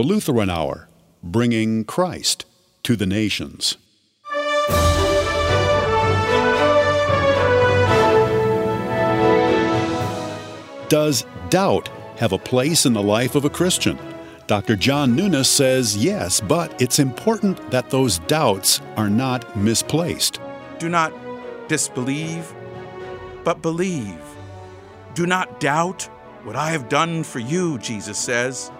the 0.00 0.06
Lutheran 0.06 0.48
Hour, 0.48 0.88
bringing 1.22 1.84
Christ 1.84 2.46
to 2.84 2.96
the 2.96 3.04
nations. 3.04 3.76
Does 10.88 11.26
doubt 11.50 11.90
have 12.16 12.32
a 12.32 12.38
place 12.38 12.86
in 12.86 12.94
the 12.94 13.02
life 13.02 13.34
of 13.34 13.44
a 13.44 13.50
Christian? 13.50 13.98
Dr. 14.46 14.74
John 14.74 15.14
Nunes 15.14 15.50
says 15.50 15.98
yes, 15.98 16.40
but 16.40 16.80
it's 16.80 16.98
important 16.98 17.70
that 17.70 17.90
those 17.90 18.20
doubts 18.20 18.80
are 18.96 19.10
not 19.10 19.54
misplaced. 19.54 20.40
Do 20.78 20.88
not 20.88 21.12
disbelieve, 21.68 22.50
but 23.44 23.60
believe. 23.60 24.22
Do 25.12 25.26
not 25.26 25.60
doubt 25.60 26.04
what 26.44 26.56
I 26.56 26.70
have 26.70 26.88
done 26.88 27.22
for 27.22 27.38
you, 27.38 27.76
Jesus 27.76 28.16
says. 28.16 28.72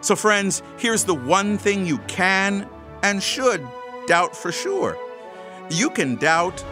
So, 0.00 0.14
friends, 0.16 0.62
here's 0.78 1.04
the 1.04 1.14
one 1.14 1.58
thing 1.58 1.86
you 1.86 1.98
can 2.06 2.68
and 3.02 3.22
should 3.22 3.66
doubt 4.06 4.36
for 4.36 4.52
sure. 4.52 4.98
You 5.70 5.90
can 5.90 6.16
doubt 6.16 6.64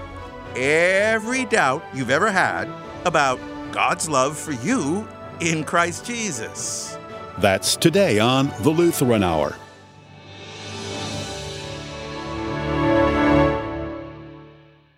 every 0.57 1.45
doubt 1.45 1.85
you've 1.95 2.11
ever 2.11 2.31
had 2.31 2.69
about 3.05 3.39
God's 3.73 4.09
love 4.09 4.39
for 4.39 4.53
you 4.53 5.07
in 5.41 5.65
Christ 5.65 6.07
Jesus. 6.07 6.97
That's 7.39 7.77
today 7.77 8.19
on 8.19 8.51
the 8.61 8.71
Lutheran 8.71 9.23
Hour. 9.23 9.55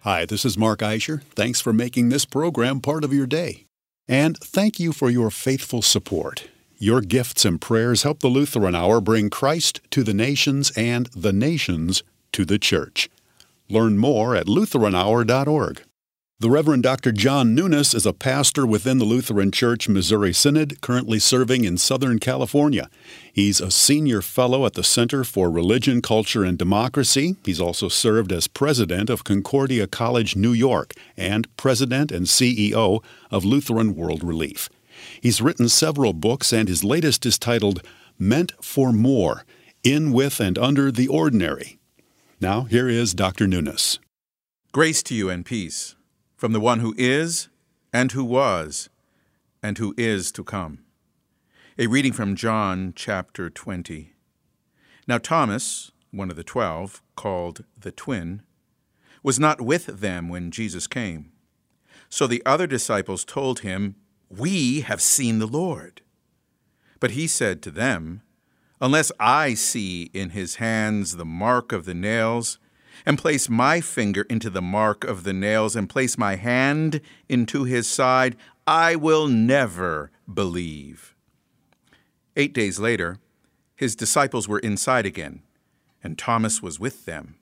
Hi, 0.02 0.24
this 0.24 0.44
is 0.44 0.56
Mark 0.56 0.78
Eischer. 0.80 1.22
Thanks 1.34 1.60
for 1.60 1.72
making 1.72 2.08
this 2.08 2.24
program 2.24 2.80
part 2.80 3.04
of 3.04 3.12
your 3.12 3.26
day. 3.26 3.66
And 4.06 4.38
thank 4.38 4.80
you 4.80 4.92
for 4.92 5.10
your 5.10 5.30
faithful 5.30 5.82
support. 5.82 6.48
Your 6.80 7.00
gifts 7.00 7.44
and 7.44 7.60
prayers 7.60 8.04
help 8.04 8.20
the 8.20 8.28
Lutheran 8.28 8.76
Hour 8.76 9.00
bring 9.00 9.30
Christ 9.30 9.80
to 9.90 10.04
the 10.04 10.14
nations 10.14 10.70
and 10.76 11.06
the 11.06 11.32
nations 11.32 12.04
to 12.30 12.44
the 12.44 12.56
church. 12.56 13.10
Learn 13.68 13.98
more 13.98 14.36
at 14.36 14.46
lutheranhour.org. 14.46 15.82
The 16.38 16.50
Reverend 16.50 16.84
Dr. 16.84 17.10
John 17.10 17.52
Nunes 17.52 17.94
is 17.94 18.06
a 18.06 18.12
pastor 18.12 18.64
within 18.64 18.98
the 18.98 19.04
Lutheran 19.04 19.50
Church 19.50 19.88
Missouri 19.88 20.32
Synod, 20.32 20.80
currently 20.80 21.18
serving 21.18 21.64
in 21.64 21.78
Southern 21.78 22.20
California. 22.20 22.88
He's 23.32 23.60
a 23.60 23.72
senior 23.72 24.22
fellow 24.22 24.64
at 24.64 24.74
the 24.74 24.84
Center 24.84 25.24
for 25.24 25.50
Religion, 25.50 26.00
Culture, 26.00 26.44
and 26.44 26.56
Democracy. 26.56 27.34
He's 27.44 27.60
also 27.60 27.88
served 27.88 28.30
as 28.30 28.46
president 28.46 29.10
of 29.10 29.24
Concordia 29.24 29.88
College, 29.88 30.36
New 30.36 30.52
York, 30.52 30.94
and 31.16 31.48
president 31.56 32.12
and 32.12 32.26
CEO 32.26 33.02
of 33.32 33.44
Lutheran 33.44 33.96
World 33.96 34.22
Relief. 34.22 34.70
He's 35.20 35.40
written 35.40 35.68
several 35.68 36.12
books, 36.12 36.52
and 36.52 36.68
his 36.68 36.84
latest 36.84 37.26
is 37.26 37.38
titled 37.38 37.82
Meant 38.18 38.52
for 38.62 38.92
More 38.92 39.44
In, 39.82 40.12
With, 40.12 40.40
and 40.40 40.58
Under 40.58 40.90
the 40.90 41.08
Ordinary. 41.08 41.78
Now, 42.40 42.62
here 42.62 42.88
is 42.88 43.14
Dr. 43.14 43.46
Nunes. 43.46 43.98
Grace 44.72 45.02
to 45.04 45.14
you 45.14 45.28
and 45.28 45.44
peace 45.44 45.96
from 46.36 46.52
the 46.52 46.60
one 46.60 46.78
who 46.78 46.94
is, 46.96 47.48
and 47.92 48.12
who 48.12 48.24
was, 48.24 48.88
and 49.62 49.76
who 49.78 49.92
is 49.96 50.30
to 50.32 50.44
come. 50.44 50.84
A 51.78 51.88
reading 51.88 52.12
from 52.12 52.36
John 52.36 52.92
chapter 52.94 53.50
20. 53.50 54.12
Now 55.08 55.18
Thomas, 55.18 55.90
one 56.10 56.30
of 56.30 56.36
the 56.36 56.44
twelve, 56.44 57.02
called 57.16 57.64
the 57.80 57.90
twin, 57.90 58.42
was 59.22 59.40
not 59.40 59.60
with 59.60 59.86
them 59.86 60.28
when 60.28 60.50
Jesus 60.50 60.86
came. 60.86 61.32
So 62.08 62.26
the 62.26 62.42
other 62.46 62.66
disciples 62.66 63.24
told 63.24 63.60
him, 63.60 63.96
We 64.28 64.82
have 64.82 65.00
seen 65.00 65.38
the 65.38 65.46
Lord. 65.46 66.02
But 67.00 67.12
he 67.12 67.26
said 67.26 67.62
to 67.62 67.70
them, 67.70 68.22
Unless 68.80 69.10
I 69.18 69.54
see 69.54 70.10
in 70.12 70.30
his 70.30 70.56
hands 70.56 71.16
the 71.16 71.24
mark 71.24 71.72
of 71.72 71.84
the 71.84 71.94
nails, 71.94 72.58
and 73.06 73.18
place 73.18 73.48
my 73.48 73.80
finger 73.80 74.22
into 74.28 74.50
the 74.50 74.62
mark 74.62 75.04
of 75.04 75.24
the 75.24 75.32
nails, 75.32 75.74
and 75.74 75.88
place 75.88 76.18
my 76.18 76.36
hand 76.36 77.00
into 77.28 77.64
his 77.64 77.88
side, 77.88 78.36
I 78.66 78.96
will 78.96 79.28
never 79.28 80.10
believe. 80.32 81.14
Eight 82.36 82.52
days 82.52 82.78
later, 82.78 83.18
his 83.74 83.96
disciples 83.96 84.48
were 84.48 84.58
inside 84.58 85.06
again, 85.06 85.42
and 86.02 86.18
Thomas 86.18 86.62
was 86.62 86.78
with 86.78 87.04
them. 87.04 87.36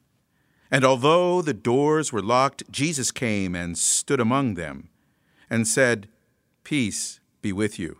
And 0.70 0.84
although 0.84 1.42
the 1.42 1.54
doors 1.54 2.12
were 2.12 2.22
locked, 2.22 2.70
Jesus 2.70 3.10
came 3.10 3.54
and 3.54 3.76
stood 3.76 4.20
among 4.20 4.54
them, 4.54 4.88
and 5.50 5.66
said, 5.66 6.08
Peace 6.66 7.20
be 7.42 7.52
with 7.52 7.78
you. 7.78 7.98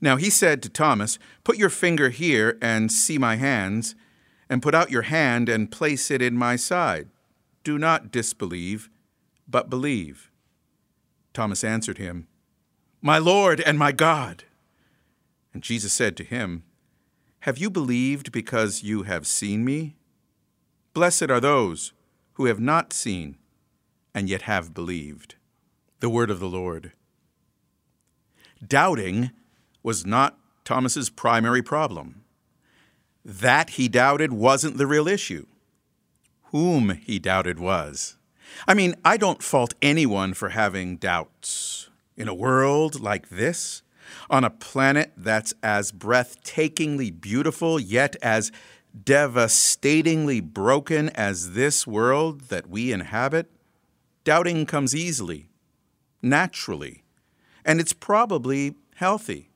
Now 0.00 0.16
he 0.16 0.28
said 0.28 0.60
to 0.62 0.68
Thomas, 0.68 1.20
Put 1.44 1.56
your 1.56 1.70
finger 1.70 2.08
here 2.08 2.58
and 2.60 2.90
see 2.90 3.16
my 3.16 3.36
hands 3.36 3.94
and 4.50 4.60
put 4.60 4.74
out 4.74 4.90
your 4.90 5.02
hand 5.02 5.48
and 5.48 5.70
place 5.70 6.10
it 6.10 6.20
in 6.20 6.36
my 6.36 6.56
side. 6.56 7.10
Do 7.62 7.78
not 7.78 8.10
disbelieve, 8.10 8.90
but 9.46 9.70
believe. 9.70 10.32
Thomas 11.32 11.62
answered 11.62 11.98
him, 11.98 12.26
My 13.00 13.18
Lord 13.18 13.60
and 13.60 13.78
my 13.78 13.92
God. 13.92 14.42
And 15.52 15.62
Jesus 15.62 15.92
said 15.92 16.16
to 16.16 16.24
him, 16.24 16.64
Have 17.42 17.58
you 17.58 17.70
believed 17.70 18.32
because 18.32 18.82
you 18.82 19.04
have 19.04 19.28
seen 19.28 19.64
me? 19.64 19.94
Blessed 20.92 21.30
are 21.30 21.38
those 21.38 21.92
who 22.32 22.46
have 22.46 22.58
not 22.58 22.92
seen 22.92 23.36
and 24.12 24.28
yet 24.28 24.42
have 24.42 24.74
believed. 24.74 25.36
The 26.00 26.10
word 26.10 26.32
of 26.32 26.40
the 26.40 26.48
Lord. 26.48 26.90
Doubting 28.66 29.30
was 29.82 30.06
not 30.06 30.38
Thomas's 30.64 31.10
primary 31.10 31.62
problem. 31.62 32.24
That 33.24 33.70
he 33.70 33.88
doubted 33.88 34.32
wasn't 34.32 34.78
the 34.78 34.86
real 34.86 35.08
issue. 35.08 35.46
Whom 36.52 36.90
he 36.90 37.18
doubted 37.18 37.58
was. 37.58 38.16
I 38.68 38.74
mean, 38.74 38.94
I 39.04 39.16
don't 39.16 39.42
fault 39.42 39.74
anyone 39.82 40.34
for 40.34 40.50
having 40.50 40.96
doubts. 40.96 41.90
In 42.16 42.28
a 42.28 42.34
world 42.34 43.00
like 43.00 43.28
this, 43.28 43.82
on 44.30 44.44
a 44.44 44.50
planet 44.50 45.12
that's 45.16 45.54
as 45.62 45.90
breathtakingly 45.90 47.20
beautiful 47.20 47.80
yet 47.80 48.16
as 48.22 48.52
devastatingly 49.02 50.40
broken 50.40 51.08
as 51.10 51.54
this 51.54 51.86
world 51.86 52.42
that 52.42 52.68
we 52.68 52.92
inhabit, 52.92 53.50
doubting 54.22 54.64
comes 54.66 54.94
easily, 54.94 55.48
naturally, 56.22 57.03
and 57.64 57.80
it's 57.80 57.92
probably 57.92 58.74
healthy. 58.96 59.50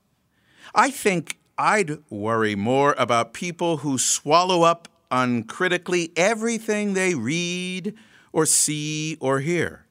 I 0.75 0.91
think 0.91 1.39
I'd 1.57 1.99
worry 2.11 2.55
more 2.55 2.95
about 2.99 3.33
people 3.33 3.79
who 3.79 3.99
swallow 3.99 4.63
up 4.63 4.89
uncritically 5.11 6.13
everything 6.17 6.95
they 6.95 7.15
read 7.15 7.95
or 8.33 8.47
see 8.47 9.17
or 9.21 9.41
hear. 9.41 9.87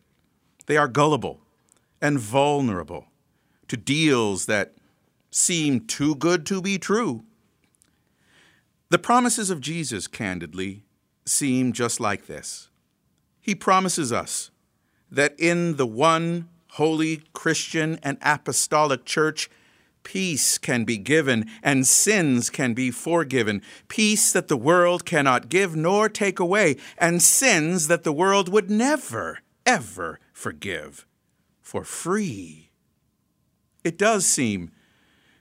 They 0.67 0.77
are 0.77 0.88
gullible 0.88 1.41
and 2.01 2.19
vulnerable 2.19 3.07
to 3.67 3.77
deals 3.77 4.45
that 4.45 4.75
seem 5.31 5.85
too 5.85 6.16
good 6.16 6.45
to 6.45 6.61
be 6.61 6.77
true. 6.77 7.23
The 8.89 9.00
promises 9.00 9.50
of 9.50 9.59
Jesus, 9.59 10.07
candidly, 10.07 10.83
seem 11.25 11.73
just 11.73 12.00
like 12.00 12.27
this. 12.27 12.69
He 13.41 13.53
promises 13.56 14.13
us 14.13 14.51
that 15.11 15.38
in 15.38 15.75
the 15.75 15.88
one 15.88 16.47
holy 16.77 17.23
Christian 17.33 17.99
and 18.03 18.19
apostolic 18.21 19.03
church, 19.03 19.49
peace 20.03 20.59
can 20.59 20.85
be 20.85 20.97
given 20.97 21.49
and 21.63 21.88
sins 21.88 22.51
can 22.51 22.73
be 22.73 22.91
forgiven, 22.91 23.63
peace 23.88 24.31
that 24.31 24.47
the 24.47 24.55
world 24.55 25.03
cannot 25.03 25.49
give 25.49 25.75
nor 25.75 26.07
take 26.07 26.39
away, 26.39 26.77
and 26.97 27.21
sins 27.21 27.88
that 27.88 28.03
the 28.03 28.13
world 28.13 28.47
would 28.47 28.69
never, 28.69 29.39
ever 29.65 30.19
forgive 30.31 31.05
for 31.62 31.83
free. 31.83 32.69
It 33.83 33.97
does 33.97 34.25
seem 34.25 34.71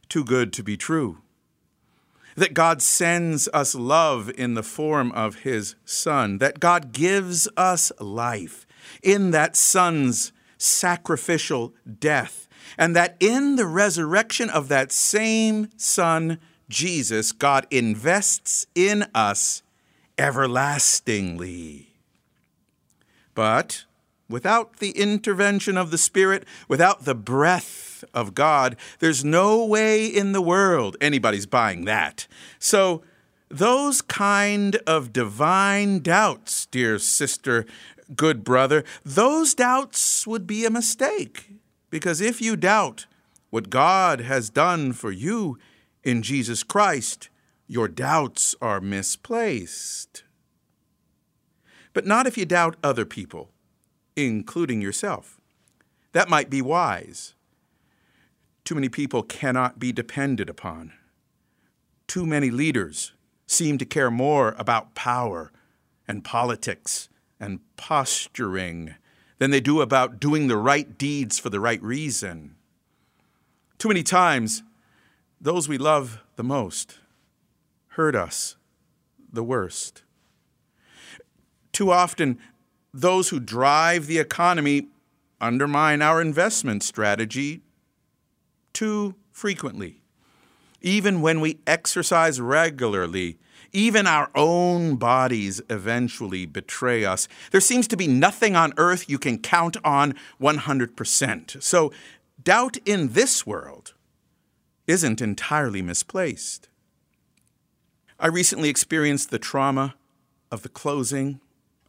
too 0.08 0.24
good 0.24 0.54
to 0.54 0.62
be 0.62 0.76
true. 0.76 1.18
That 2.34 2.54
God 2.54 2.80
sends 2.80 3.46
us 3.52 3.74
love 3.74 4.30
in 4.36 4.54
the 4.54 4.62
form 4.62 5.12
of 5.12 5.40
His 5.40 5.74
Son, 5.84 6.38
that 6.38 6.60
God 6.60 6.92
gives 6.92 7.46
us 7.56 7.92
life 8.00 8.66
in 9.02 9.32
that 9.32 9.54
Son's 9.54 10.32
sacrificial 10.58 11.74
death 12.00 12.46
and 12.78 12.94
that 12.96 13.16
in 13.20 13.56
the 13.56 13.66
resurrection 13.66 14.50
of 14.50 14.68
that 14.68 14.92
same 14.92 15.68
Son, 15.76 16.38
Jesus, 16.68 17.32
God 17.32 17.66
invests 17.70 18.66
in 18.74 19.06
us 19.14 19.62
everlastingly. 20.18 21.90
But 23.34 23.84
without 24.28 24.78
the 24.78 24.90
intervention 24.90 25.76
of 25.76 25.90
the 25.90 25.98
Spirit, 25.98 26.44
without 26.68 27.04
the 27.04 27.14
breath 27.14 28.04
of 28.12 28.34
God, 28.34 28.76
there's 28.98 29.24
no 29.24 29.64
way 29.64 30.06
in 30.06 30.32
the 30.32 30.42
world 30.42 30.96
anybody's 31.00 31.46
buying 31.46 31.84
that. 31.84 32.26
So, 32.58 33.02
those 33.48 34.02
kind 34.02 34.74
of 34.88 35.12
divine 35.12 36.00
doubts, 36.00 36.66
dear 36.66 36.98
sister, 36.98 37.64
good 38.14 38.44
brother, 38.44 38.84
those 39.04 39.54
doubts 39.54 40.26
would 40.26 40.46
be 40.46 40.64
a 40.64 40.70
mistake. 40.70 41.50
Because 41.90 42.20
if 42.20 42.40
you 42.40 42.56
doubt 42.56 43.06
what 43.50 43.70
God 43.70 44.20
has 44.20 44.50
done 44.50 44.92
for 44.92 45.10
you 45.10 45.58
in 46.04 46.22
Jesus 46.22 46.62
Christ, 46.62 47.28
your 47.66 47.88
doubts 47.88 48.54
are 48.60 48.80
misplaced. 48.80 50.24
But 51.92 52.06
not 52.06 52.26
if 52.26 52.36
you 52.36 52.44
doubt 52.44 52.76
other 52.82 53.04
people, 53.04 53.50
including 54.14 54.80
yourself. 54.80 55.40
That 56.12 56.28
might 56.28 56.50
be 56.50 56.62
wise. 56.62 57.34
Too 58.64 58.74
many 58.74 58.88
people 58.88 59.22
cannot 59.22 59.78
be 59.78 59.92
depended 59.92 60.50
upon. 60.50 60.92
Too 62.06 62.26
many 62.26 62.50
leaders 62.50 63.12
seem 63.46 63.78
to 63.78 63.84
care 63.84 64.10
more 64.10 64.54
about 64.58 64.94
power 64.94 65.52
and 66.08 66.24
politics 66.24 67.08
and 67.38 67.60
posturing 67.76 68.94
than 69.38 69.50
they 69.50 69.60
do 69.60 69.80
about 69.80 70.20
doing 70.20 70.48
the 70.48 70.56
right 70.56 70.96
deeds 70.96 71.38
for 71.38 71.50
the 71.50 71.60
right 71.60 71.82
reason. 71.82 72.56
Too 73.78 73.88
many 73.88 74.02
times, 74.02 74.62
those 75.40 75.68
we 75.68 75.78
love 75.78 76.20
the 76.36 76.44
most 76.44 76.98
hurt 77.88 78.14
us 78.14 78.56
the 79.32 79.42
worst. 79.42 80.02
Too 81.72 81.90
often, 81.90 82.38
those 82.92 83.28
who 83.28 83.38
drive 83.38 84.06
the 84.06 84.18
economy 84.18 84.88
undermine 85.40 86.00
our 86.00 86.22
investment 86.22 86.82
strategy 86.82 87.60
too 88.72 89.14
frequently. 89.30 90.00
Even 90.80 91.20
when 91.20 91.40
we 91.40 91.58
exercise 91.66 92.40
regularly, 92.40 93.38
even 93.76 94.06
our 94.06 94.30
own 94.34 94.96
bodies 94.96 95.60
eventually 95.68 96.46
betray 96.46 97.04
us. 97.04 97.28
There 97.50 97.60
seems 97.60 97.86
to 97.88 97.96
be 97.96 98.08
nothing 98.08 98.56
on 98.56 98.72
earth 98.78 99.10
you 99.10 99.18
can 99.18 99.38
count 99.38 99.76
on 99.84 100.14
100%. 100.40 101.62
So, 101.62 101.92
doubt 102.42 102.78
in 102.86 103.12
this 103.12 103.46
world 103.46 103.92
isn't 104.86 105.20
entirely 105.20 105.82
misplaced. 105.82 106.70
I 108.18 108.28
recently 108.28 108.70
experienced 108.70 109.30
the 109.30 109.38
trauma 109.38 109.94
of 110.50 110.62
the 110.62 110.70
closing, 110.70 111.38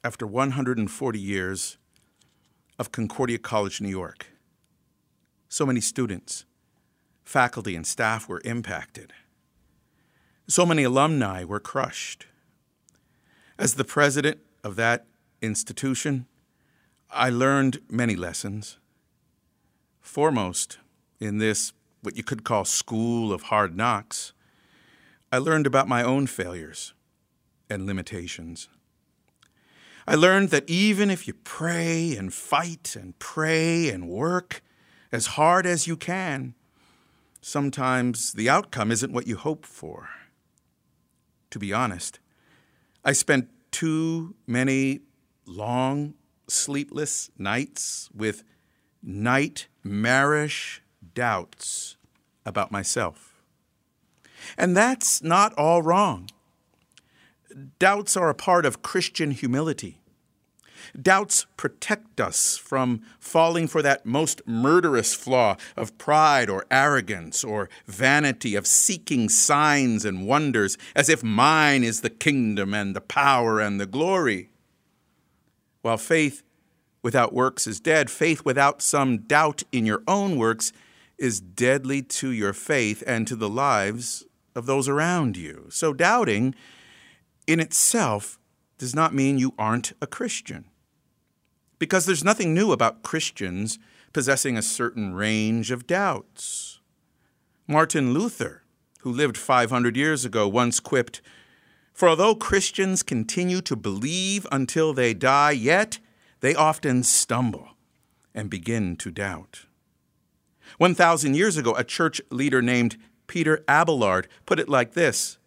after 0.04 0.28
140 0.28 1.20
years, 1.20 1.78
of 2.78 2.92
Concordia 2.92 3.38
College, 3.38 3.80
New 3.80 3.88
York. 3.88 4.28
So 5.48 5.66
many 5.66 5.80
students, 5.80 6.44
faculty, 7.24 7.78
and 7.78 7.88
staff 7.88 8.28
were 8.28 8.42
impacted. 8.44 9.14
So 10.50 10.66
many 10.66 10.84
alumni 10.84 11.44
were 11.44 11.60
crushed. 11.60 12.26
As 13.60 13.74
the 13.74 13.84
president 13.84 14.40
of 14.64 14.78
that 14.78 15.06
institution, 15.42 16.26
I 17.12 17.30
learned 17.30 17.82
many 17.90 18.16
lessons. 18.16 18.78
Foremost, 20.00 20.78
in 21.20 21.40
this, 21.40 21.74
what 22.02 22.16
you 22.16 22.24
could 22.24 22.46
call 22.46 22.64
school 22.64 23.34
of 23.34 23.44
hard 23.44 23.76
knocks, 23.76 24.32
I 25.34 25.38
learned 25.40 25.68
about 25.68 25.90
my 25.90 26.02
own 26.02 26.28
failures 26.28 26.94
and 27.70 27.86
limitations. 27.86 28.70
I 30.08 30.16
learned 30.16 30.52
that 30.52 30.70
even 30.70 31.10
if 31.10 31.28
you 31.28 31.34
pray 31.34 32.16
and 32.16 32.34
fight 32.34 32.96
and 32.98 33.20
pray 33.20 33.90
and 33.90 34.08
work 34.08 34.64
as 35.12 35.28
hard 35.28 35.66
as 35.66 35.88
you 35.88 35.98
can, 35.98 36.56
sometimes 37.42 38.32
the 38.32 38.50
outcome 38.50 38.94
isn't 38.94 39.12
what 39.12 39.28
you 39.28 39.36
hope 39.36 39.66
for. 39.66 40.08
To 41.52 41.60
be 41.60 41.72
honest, 41.74 42.20
I 43.04 43.14
spent 43.14 43.50
too 43.72 44.36
many 44.46 45.02
long, 45.46 46.14
sleepless 46.48 47.30
nights 47.38 48.10
with 48.14 48.44
nightmarish 49.02 50.82
doubts 51.14 51.98
about 52.46 52.72
myself. 52.72 53.42
And 54.58 54.76
that's 54.76 55.24
not 55.24 55.54
all 55.56 55.82
wrong. 55.82 56.30
Doubts 57.80 58.16
are 58.18 58.30
a 58.30 58.36
part 58.36 58.66
of 58.66 58.82
Christian 58.82 59.32
humility. 59.32 60.02
Doubts 61.00 61.46
protect 61.58 62.20
us 62.20 62.58
from 62.58 63.02
falling 63.20 63.68
for 63.68 63.82
that 63.82 64.06
most 64.06 64.42
murderous 64.46 65.14
flaw 65.14 65.58
of 65.76 65.98
pride 65.98 66.50
or 66.50 66.66
arrogance 66.70 67.44
or 67.44 67.70
vanity, 67.86 68.56
of 68.56 68.68
seeking 68.68 69.30
signs 69.30 70.06
and 70.06 70.28
wonders 70.28 70.78
as 70.96 71.10
if 71.10 71.24
mine 71.24 71.84
is 71.84 72.02
the 72.02 72.10
kingdom 72.10 72.74
and 72.74 72.96
the 72.96 73.02
power 73.02 73.60
and 73.60 73.80
the 73.80 73.86
glory. 73.86 74.50
While 75.82 75.98
faith 75.98 76.44
without 77.02 77.34
works 77.34 77.68
is 77.68 77.80
dead, 77.80 78.10
faith 78.10 78.44
without 78.44 78.82
some 78.82 79.20
doubt 79.20 79.64
in 79.72 79.86
your 79.86 80.04
own 80.08 80.38
works 80.38 80.74
is 81.18 81.40
deadly 81.40 82.02
to 82.02 82.32
your 82.32 82.54
faith 82.54 83.04
and 83.08 83.28
to 83.28 83.36
the 83.36 83.50
lives 83.50 84.26
of 84.56 84.66
those 84.66 84.90
around 84.90 85.38
you. 85.38 85.68
So, 85.70 85.94
doubting 85.94 86.56
in 87.46 87.60
itself 87.60 88.38
does 88.78 88.94
not 88.94 89.14
mean 89.14 89.38
you 89.38 89.54
aren't 89.58 89.94
a 90.02 90.08
Christian. 90.08 90.66
Because 91.80 92.06
there's 92.06 92.24
nothing 92.24 92.54
new 92.54 92.72
about 92.72 93.04
Christians 93.04 93.78
possessing 94.14 94.58
a 94.58 94.62
certain 94.62 95.14
range 95.14 95.72
of 95.72 95.88
doubts. 95.88 96.80
Martin 97.68 98.14
Luther, 98.14 98.64
who 99.02 99.12
lived 99.12 99.38
500 99.38 99.96
years 99.96 100.26
ago, 100.26 100.48
once 100.48 100.80
quipped 100.80 101.22
For 101.94 102.10
although 102.10 102.36
Christians 102.36 103.04
continue 103.04 103.62
to 103.62 103.76
believe 103.76 104.48
until 104.52 104.94
they 104.94 105.14
die, 105.14 105.52
yet 105.52 106.00
they 106.40 106.56
often 106.56 107.04
stumble 107.04 107.70
and 108.34 108.50
begin 108.50 108.96
to 108.98 109.12
doubt. 109.12 109.66
1,000 110.78 111.36
years 111.36 111.58
ago, 111.58 111.74
a 111.76 111.84
church 111.84 112.22
leader 112.30 112.62
named 112.62 112.98
Peter 113.26 113.64
Abelard 113.68 114.28
put 114.46 114.60
it 114.60 114.70
like 114.70 114.94
this 114.94 115.38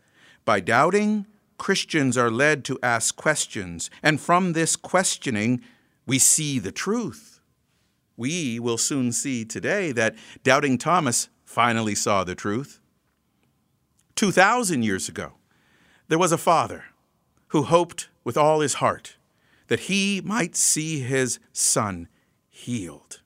By 0.45 0.61
doubting, 0.61 1.27
Christians 1.59 2.17
are 2.17 2.31
led 2.31 2.65
to 2.65 2.79
ask 2.83 3.17
questions, 3.17 3.91
and 4.03 4.21
from 4.21 4.53
this 4.53 4.77
questioning, 4.77 5.61
we 6.07 6.19
see 6.19 6.59
the 6.59 6.73
truth. 6.73 7.41
We 8.17 8.59
will 8.59 8.79
soon 8.79 9.13
see 9.13 9.45
today 9.45 9.93
that 9.93 10.15
doubting 10.43 10.77
Thomas 10.77 11.29
finally 11.45 11.95
saw 11.95 12.25
the 12.25 12.35
truth. 12.35 12.81
2,000 14.17 14.83
years 14.83 15.09
ago, 15.09 15.33
there 16.09 16.19
was 16.19 16.33
a 16.33 16.39
father 16.39 16.85
who 17.49 17.63
hoped 17.63 18.09
with 18.25 18.37
all 18.37 18.61
his 18.61 18.75
heart 18.75 19.17
that 19.69 19.81
he 19.81 20.21
might 20.23 20.57
see 20.57 21.01
his 21.01 21.39
son 21.53 22.09
healed. 22.49 23.21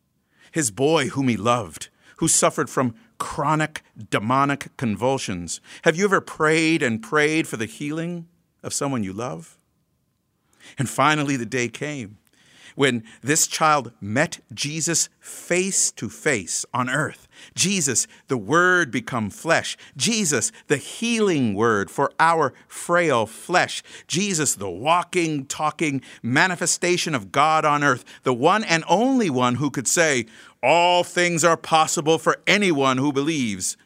His 0.52 0.70
boy, 0.70 1.08
whom 1.08 1.28
he 1.28 1.36
loved, 1.36 1.88
who 2.18 2.28
suffered 2.28 2.70
from 2.70 2.94
chronic 3.18 3.82
demonic 4.10 4.76
convulsions. 4.76 5.60
Have 5.82 5.96
you 5.96 6.04
ever 6.04 6.20
prayed 6.20 6.82
and 6.82 7.02
prayed 7.02 7.48
for 7.48 7.56
the 7.56 7.66
healing 7.66 8.28
of 8.62 8.72
someone 8.72 9.02
you 9.02 9.12
love? 9.12 9.58
And 10.78 10.88
finally, 10.88 11.36
the 11.36 11.46
day 11.46 11.68
came 11.68 12.18
when 12.74 13.04
this 13.22 13.46
child 13.46 13.92
met 14.00 14.40
Jesus 14.52 15.08
face 15.20 15.92
to 15.92 16.08
face 16.08 16.64
on 16.74 16.90
earth. 16.90 17.28
Jesus, 17.54 18.06
the 18.28 18.36
Word 18.36 18.90
become 18.90 19.30
flesh. 19.30 19.76
Jesus, 19.96 20.52
the 20.66 20.76
healing 20.76 21.54
Word 21.54 21.90
for 21.90 22.12
our 22.18 22.52
frail 22.68 23.26
flesh. 23.26 23.82
Jesus, 24.06 24.54
the 24.54 24.70
walking, 24.70 25.46
talking 25.46 26.00
manifestation 26.22 27.14
of 27.14 27.32
God 27.32 27.64
on 27.64 27.84
earth. 27.84 28.04
The 28.22 28.34
one 28.34 28.64
and 28.64 28.84
only 28.88 29.30
one 29.30 29.56
who 29.56 29.70
could 29.70 29.88
say, 29.88 30.26
All 30.62 31.04
things 31.04 31.44
are 31.44 31.56
possible 31.56 32.18
for 32.18 32.40
anyone 32.46 32.98
who 32.98 33.12
believes. 33.12 33.76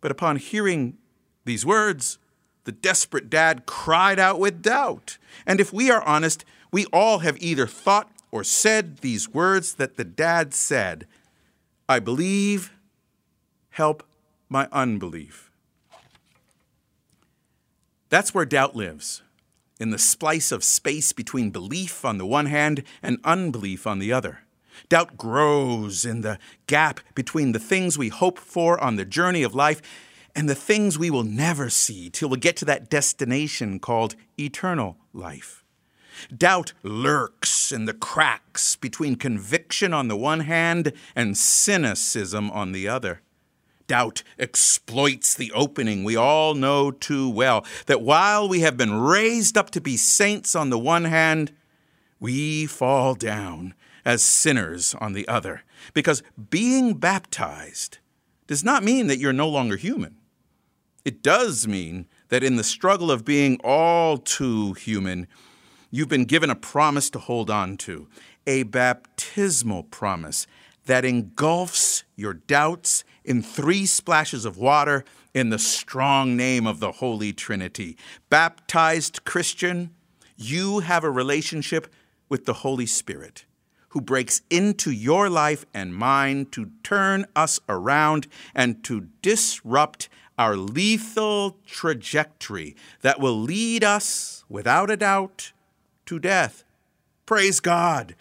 But 0.00 0.10
upon 0.10 0.36
hearing 0.36 0.96
these 1.44 1.66
words, 1.66 2.18
the 2.64 2.72
desperate 2.72 3.30
dad 3.30 3.66
cried 3.66 4.18
out 4.18 4.38
with 4.38 4.62
doubt. 4.62 5.18
And 5.46 5.60
if 5.60 5.72
we 5.72 5.90
are 5.90 6.02
honest, 6.02 6.44
we 6.70 6.86
all 6.86 7.20
have 7.20 7.36
either 7.42 7.66
thought 7.66 8.10
or 8.30 8.44
said 8.44 8.98
these 8.98 9.28
words 9.28 9.74
that 9.74 9.96
the 9.96 10.04
dad 10.04 10.54
said 10.54 11.06
I 11.88 11.98
believe, 11.98 12.72
help 13.70 14.04
my 14.48 14.68
unbelief. 14.70 15.50
That's 18.10 18.32
where 18.32 18.44
doubt 18.44 18.76
lives, 18.76 19.22
in 19.80 19.90
the 19.90 19.98
splice 19.98 20.52
of 20.52 20.62
space 20.62 21.12
between 21.12 21.50
belief 21.50 22.04
on 22.04 22.18
the 22.18 22.26
one 22.26 22.46
hand 22.46 22.84
and 23.02 23.18
unbelief 23.24 23.86
on 23.88 23.98
the 23.98 24.12
other. 24.12 24.40
Doubt 24.88 25.16
grows 25.16 26.04
in 26.04 26.20
the 26.20 26.38
gap 26.66 27.00
between 27.14 27.52
the 27.52 27.58
things 27.58 27.98
we 27.98 28.08
hope 28.08 28.38
for 28.38 28.80
on 28.80 28.96
the 28.96 29.04
journey 29.04 29.42
of 29.42 29.54
life 29.54 29.82
and 30.34 30.48
the 30.48 30.54
things 30.54 30.98
we 30.98 31.10
will 31.10 31.24
never 31.24 31.68
see 31.68 32.08
till 32.08 32.28
we 32.28 32.38
get 32.38 32.56
to 32.56 32.64
that 32.64 32.88
destination 32.88 33.78
called 33.78 34.14
eternal 34.38 34.96
life. 35.12 35.59
Doubt 36.36 36.72
lurks 36.82 37.72
in 37.72 37.84
the 37.84 37.94
cracks 37.94 38.76
between 38.76 39.16
conviction 39.16 39.92
on 39.92 40.08
the 40.08 40.16
one 40.16 40.40
hand 40.40 40.92
and 41.14 41.36
cynicism 41.36 42.50
on 42.50 42.72
the 42.72 42.88
other. 42.88 43.20
Doubt 43.86 44.22
exploits 44.38 45.34
the 45.34 45.50
opening 45.52 46.04
we 46.04 46.14
all 46.14 46.54
know 46.54 46.90
too 46.92 47.28
well 47.28 47.64
that 47.86 48.02
while 48.02 48.48
we 48.48 48.60
have 48.60 48.76
been 48.76 48.94
raised 48.94 49.58
up 49.58 49.70
to 49.70 49.80
be 49.80 49.96
saints 49.96 50.54
on 50.54 50.70
the 50.70 50.78
one 50.78 51.04
hand, 51.04 51.52
we 52.20 52.66
fall 52.66 53.14
down 53.14 53.74
as 54.04 54.22
sinners 54.22 54.94
on 55.00 55.12
the 55.12 55.26
other. 55.26 55.62
Because 55.92 56.22
being 56.50 56.94
baptized 56.94 57.98
does 58.46 58.62
not 58.62 58.84
mean 58.84 59.08
that 59.08 59.18
you're 59.18 59.32
no 59.32 59.48
longer 59.48 59.76
human. 59.76 60.16
It 61.04 61.22
does 61.22 61.66
mean 61.66 62.06
that 62.28 62.44
in 62.44 62.56
the 62.56 62.64
struggle 62.64 63.10
of 63.10 63.24
being 63.24 63.58
all 63.64 64.18
too 64.18 64.74
human, 64.74 65.26
you've 65.90 66.08
been 66.08 66.24
given 66.24 66.50
a 66.50 66.54
promise 66.54 67.10
to 67.10 67.18
hold 67.18 67.50
on 67.50 67.76
to, 67.76 68.08
a 68.46 68.62
baptismal 68.62 69.84
promise 69.84 70.46
that 70.86 71.04
engulfs 71.04 72.04
your 72.16 72.34
doubts 72.34 73.04
in 73.24 73.42
three 73.42 73.86
splashes 73.86 74.44
of 74.44 74.56
water 74.56 75.04
in 75.34 75.50
the 75.50 75.58
strong 75.58 76.36
name 76.36 76.66
of 76.66 76.80
the 76.80 76.92
Holy 76.92 77.32
Trinity. 77.32 77.96
Baptized 78.28 79.24
Christian, 79.24 79.90
you 80.36 80.80
have 80.80 81.04
a 81.04 81.10
relationship 81.10 81.92
with 82.28 82.46
the 82.46 82.54
Holy 82.54 82.86
Spirit 82.86 83.44
who 83.90 84.00
breaks 84.00 84.42
into 84.50 84.90
your 84.90 85.28
life 85.28 85.66
and 85.74 85.94
mine 85.94 86.46
to 86.46 86.70
turn 86.82 87.26
us 87.34 87.60
around 87.68 88.26
and 88.54 88.82
to 88.84 89.08
disrupt 89.20 90.08
our 90.38 90.56
lethal 90.56 91.58
trajectory 91.66 92.74
that 93.02 93.20
will 93.20 93.38
lead 93.38 93.84
us, 93.84 94.44
without 94.48 94.90
a 94.90 94.96
doubt, 94.96 95.52
to 96.10 96.18
death. 96.18 96.64
Praise 97.24 97.60
God. 97.60 98.16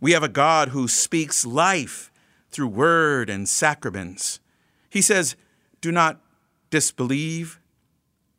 We 0.00 0.10
have 0.10 0.24
a 0.24 0.28
God 0.28 0.70
who 0.70 0.88
speaks 0.88 1.46
life 1.46 2.10
through 2.50 2.66
word 2.66 3.30
and 3.30 3.48
sacraments. 3.48 4.40
He 4.90 5.00
says, 5.00 5.36
Do 5.80 5.92
not 5.92 6.20
disbelieve, 6.70 7.60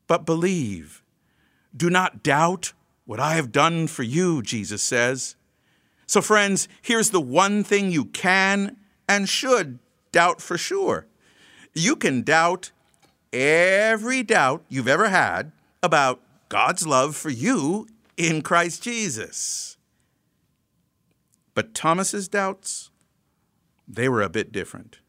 but 0.05 0.25
believe. 0.25 1.01
Do 1.73 1.89
not 1.89 2.23
doubt 2.23 2.73
what 3.05 3.21
I 3.21 3.35
have 3.35 3.53
done 3.53 3.87
for 3.87 4.03
you, 4.03 4.41
Jesus 4.41 4.83
says. 4.83 5.37
So, 6.05 6.21
friends, 6.21 6.67
here's 6.81 7.11
the 7.11 7.21
one 7.21 7.63
thing 7.63 7.91
you 7.91 8.03
can 8.03 8.75
and 9.07 9.29
should 9.29 9.79
doubt 10.11 10.41
for 10.41 10.57
sure. 10.57 11.07
You 11.73 11.95
can 11.95 12.21
doubt 12.21 12.71
every 13.31 14.23
doubt 14.23 14.65
you've 14.67 14.89
ever 14.89 15.07
had 15.07 15.53
about 15.81 16.19
God's 16.49 16.85
love 16.85 17.15
for 17.15 17.29
you 17.29 17.87
in 18.19 18.41
Christ 18.41 18.83
Jesus. 18.83 19.77
But 21.55 21.73
Thomas's 21.73 22.27
doubts, 22.27 22.91
they 23.87 24.09
were 24.09 24.21
a 24.21 24.29
bit 24.29 24.51
different. 24.51 24.99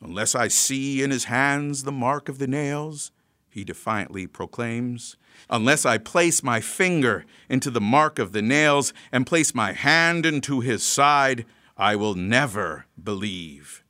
Unless 0.00 0.34
I 0.34 0.48
see 0.48 1.02
in 1.02 1.10
his 1.10 1.24
hands 1.24 1.84
the 1.84 1.92
mark 1.92 2.30
of 2.30 2.38
the 2.38 2.46
nails, 2.46 3.12
he 3.50 3.62
defiantly 3.62 4.26
proclaims, 4.26 5.16
unless 5.50 5.84
I 5.84 5.98
place 5.98 6.42
my 6.42 6.60
finger 6.60 7.26
into 7.50 7.70
the 7.70 7.80
mark 7.80 8.18
of 8.18 8.32
the 8.32 8.42
nails 8.42 8.94
and 9.12 9.26
place 9.26 9.54
my 9.54 9.72
hand 9.72 10.24
into 10.24 10.60
his 10.60 10.82
side, 10.82 11.44
I 11.76 11.94
will 11.94 12.14
never 12.14 12.86
believe. 13.02 13.84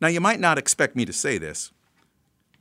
Now, 0.00 0.08
you 0.08 0.20
might 0.20 0.40
not 0.40 0.56
expect 0.56 0.94
me 0.94 1.04
to 1.04 1.12
say 1.12 1.38
this, 1.38 1.72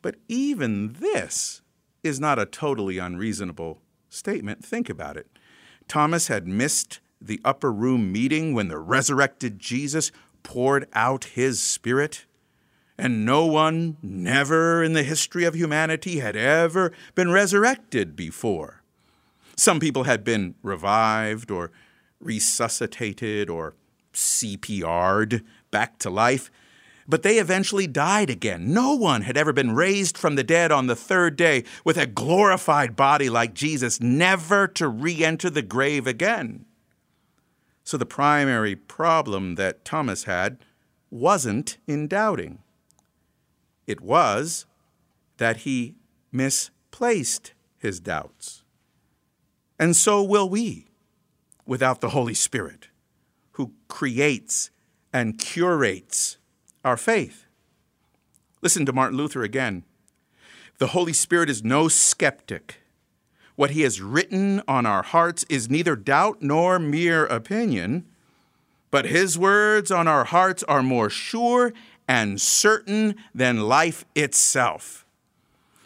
but 0.01 0.15
even 0.27 0.93
this 0.93 1.61
is 2.01 2.19
not 2.19 2.39
a 2.39 2.45
totally 2.47 2.97
unreasonable 2.97 3.82
statement. 4.13 4.63
Think 4.63 4.89
about 4.89 5.17
it. 5.17 5.27
Thomas 5.87 6.27
had 6.27 6.47
missed 6.47 6.99
the 7.21 7.41
upper 7.43 7.71
room 7.71 8.11
meeting 8.11 8.53
when 8.53 8.67
the 8.67 8.77
resurrected 8.77 9.59
Jesus 9.59 10.11
poured 10.43 10.87
out 10.93 11.25
his 11.25 11.61
spirit 11.61 12.25
and 12.97 13.25
no 13.25 13.45
one, 13.45 13.97
never 14.01 14.83
in 14.83 14.93
the 14.93 15.03
history 15.03 15.45
of 15.45 15.55
humanity, 15.55 16.19
had 16.19 16.35
ever 16.35 16.93
been 17.15 17.31
resurrected 17.31 18.15
before. 18.15 18.83
Some 19.55 19.79
people 19.79 20.03
had 20.03 20.23
been 20.23 20.55
revived 20.61 21.49
or 21.49 21.71
resuscitated 22.19 23.49
or 23.49 23.75
CPR'd 24.13 25.43
back 25.71 25.97
to 25.99 26.09
life, 26.09 26.51
but 27.07 27.23
they 27.23 27.37
eventually 27.37 27.87
died 27.87 28.29
again. 28.29 28.73
No 28.73 28.93
one 28.93 29.23
had 29.23 29.37
ever 29.37 29.53
been 29.53 29.75
raised 29.75 30.17
from 30.17 30.35
the 30.35 30.43
dead 30.43 30.71
on 30.71 30.87
the 30.87 30.95
third 30.95 31.35
day 31.35 31.63
with 31.83 31.97
a 31.97 32.05
glorified 32.05 32.95
body 32.95 33.29
like 33.29 33.53
Jesus, 33.53 33.99
never 33.99 34.67
to 34.69 34.87
re 34.87 35.23
enter 35.23 35.49
the 35.49 35.61
grave 35.61 36.07
again. 36.07 36.65
So 37.83 37.97
the 37.97 38.05
primary 38.05 38.75
problem 38.75 39.55
that 39.55 39.83
Thomas 39.83 40.23
had 40.23 40.59
wasn't 41.09 41.77
in 41.85 42.07
doubting. 42.07 42.59
It 43.85 44.01
was 44.01 44.65
that 45.37 45.57
he 45.57 45.95
misplaced 46.31 47.53
his 47.77 47.99
doubts. 47.99 48.63
And 49.77 49.95
so 49.95 50.23
will 50.23 50.47
we 50.47 50.87
without 51.65 52.01
the 52.01 52.09
Holy 52.09 52.33
Spirit, 52.33 52.87
who 53.51 53.73
creates 53.87 54.71
and 55.11 55.37
curates 55.37 56.37
our 56.83 56.97
faith. 56.97 57.45
Listen 58.61 58.85
to 58.85 58.93
Martin 58.93 59.17
Luther 59.17 59.43
again. 59.43 59.83
The 60.77 60.87
Holy 60.87 61.13
Spirit 61.13 61.49
is 61.49 61.63
no 61.63 61.87
skeptic. 61.87 62.81
What 63.55 63.71
he 63.71 63.81
has 63.81 64.01
written 64.01 64.61
on 64.67 64.85
our 64.85 65.03
hearts 65.03 65.45
is 65.49 65.69
neither 65.69 65.95
doubt 65.95 66.41
nor 66.41 66.79
mere 66.79 67.25
opinion, 67.25 68.05
but 68.89 69.05
his 69.05 69.37
words 69.37 69.91
on 69.91 70.07
our 70.07 70.23
hearts 70.23 70.63
are 70.63 70.81
more 70.81 71.09
sure 71.09 71.73
and 72.07 72.41
certain 72.41 73.15
than 73.33 73.61
life 73.61 74.05
itself. 74.15 75.05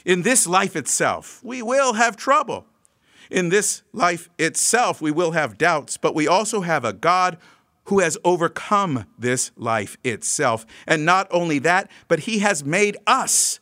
In 0.06 0.22
this 0.22 0.48
life 0.48 0.76
itself, 0.76 1.42
we 1.44 1.62
will 1.62 1.94
have 1.94 2.16
trouble. 2.16 2.66
In 3.30 3.50
this 3.50 3.84
life 3.92 4.30
itself, 4.38 5.02
we 5.02 5.12
will 5.12 5.32
have 5.32 5.58
doubts, 5.58 5.98
but 5.98 6.16
we 6.16 6.28
also 6.28 6.62
have 6.62 6.86
a 6.86 6.94
God 6.94 7.38
who 7.88 8.00
has 8.00 8.18
overcome 8.24 9.06
this 9.18 9.52
life 9.56 9.98
itself. 10.04 10.66
And 10.86 11.06
not 11.06 11.28
only 11.32 11.60
that, 11.60 11.90
but 12.08 12.22
he 12.22 12.40
has 12.40 12.64
made 12.64 12.98
us 13.06 13.60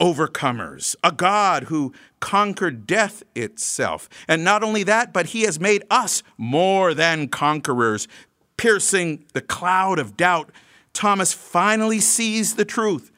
overcomers, 0.00 0.96
a 1.04 1.12
God 1.12 1.64
who 1.64 1.92
conquered 2.20 2.86
death 2.86 3.22
itself. 3.34 4.08
And 4.26 4.42
not 4.42 4.62
only 4.62 4.82
that, 4.84 5.12
but 5.12 5.26
he 5.26 5.42
has 5.42 5.60
made 5.60 5.84
us 5.90 6.22
more 6.36 6.94
than 6.94 7.28
conquerors, 7.28 8.08
piercing 8.56 9.24
the 9.32 9.40
cloud 9.40 9.98
of 9.98 10.16
doubt 10.16 10.50
Thomas 10.92 11.32
finally 11.32 12.00
sees 12.00 12.54
the 12.54 12.64
truth 12.64 13.10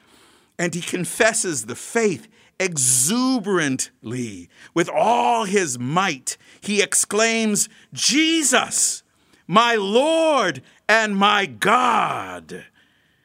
and 0.58 0.74
he 0.74 0.80
confesses 0.80 1.66
the 1.66 1.76
faith 1.76 2.26
exuberantly 2.58 4.48
with 4.72 4.88
all 4.88 5.44
his 5.44 5.78
might. 5.78 6.38
He 6.62 6.80
exclaims, 6.80 7.68
Jesus, 7.92 9.02
my 9.46 9.74
Lord 9.74 10.62
and 10.88 11.16
my 11.16 11.46
God. 11.46 12.64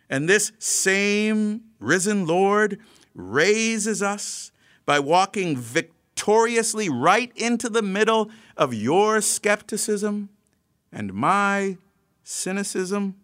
And 0.10 0.28
this 0.28 0.52
same 0.60 1.62
risen 1.80 2.26
Lord 2.26 2.80
raises 3.16 4.02
us 4.02 4.52
by 4.86 5.00
walking 5.00 5.58
victoriously 5.58 6.90
right 6.90 7.32
into 7.36 7.70
the 7.70 7.82
middle 7.82 8.30
of 8.58 8.74
your 8.74 9.22
skepticism 9.22 10.30
and 10.92 11.14
my 11.14 11.78
cynicism 12.24 13.16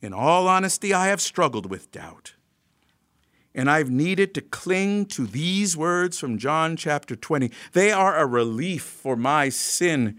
in 0.00 0.12
all 0.12 0.46
honesty, 0.46 0.94
I 0.94 1.08
have 1.08 1.20
struggled 1.20 1.66
with 1.68 1.90
doubt. 1.90 2.34
And 3.54 3.68
I've 3.68 3.90
needed 3.90 4.34
to 4.34 4.40
cling 4.40 5.06
to 5.06 5.26
these 5.26 5.76
words 5.76 6.18
from 6.18 6.38
John 6.38 6.76
chapter 6.76 7.16
20. 7.16 7.50
They 7.72 7.90
are 7.90 8.16
a 8.16 8.26
relief 8.26 8.82
for 8.82 9.16
my 9.16 9.48
sin 9.48 10.18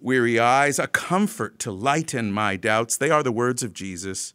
weary 0.00 0.38
eyes, 0.38 0.78
a 0.78 0.86
comfort 0.86 1.58
to 1.60 1.70
lighten 1.70 2.32
my 2.32 2.56
doubts. 2.56 2.96
They 2.96 3.10
are 3.10 3.22
the 3.22 3.32
words 3.32 3.62
of 3.62 3.72
Jesus. 3.72 4.34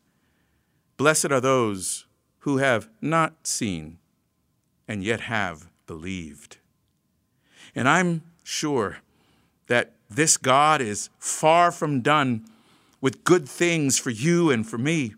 Blessed 0.97 1.31
are 1.31 1.41
those 1.41 2.05
who 2.39 2.57
have 2.57 2.89
not 3.01 3.45
seen 3.45 3.97
and 4.87 5.03
yet 5.03 5.21
have 5.21 5.69
believed. 5.87 6.57
And 7.75 7.87
I'm 7.87 8.23
sure 8.43 8.97
that 9.67 9.93
this 10.09 10.37
God 10.37 10.81
is 10.81 11.09
far 11.19 11.71
from 11.71 12.01
done 12.01 12.45
with 12.99 13.23
good 13.23 13.47
things 13.47 13.97
for 13.97 14.09
you 14.09 14.51
and 14.51 14.67
for 14.67 14.77
me. 14.77 15.13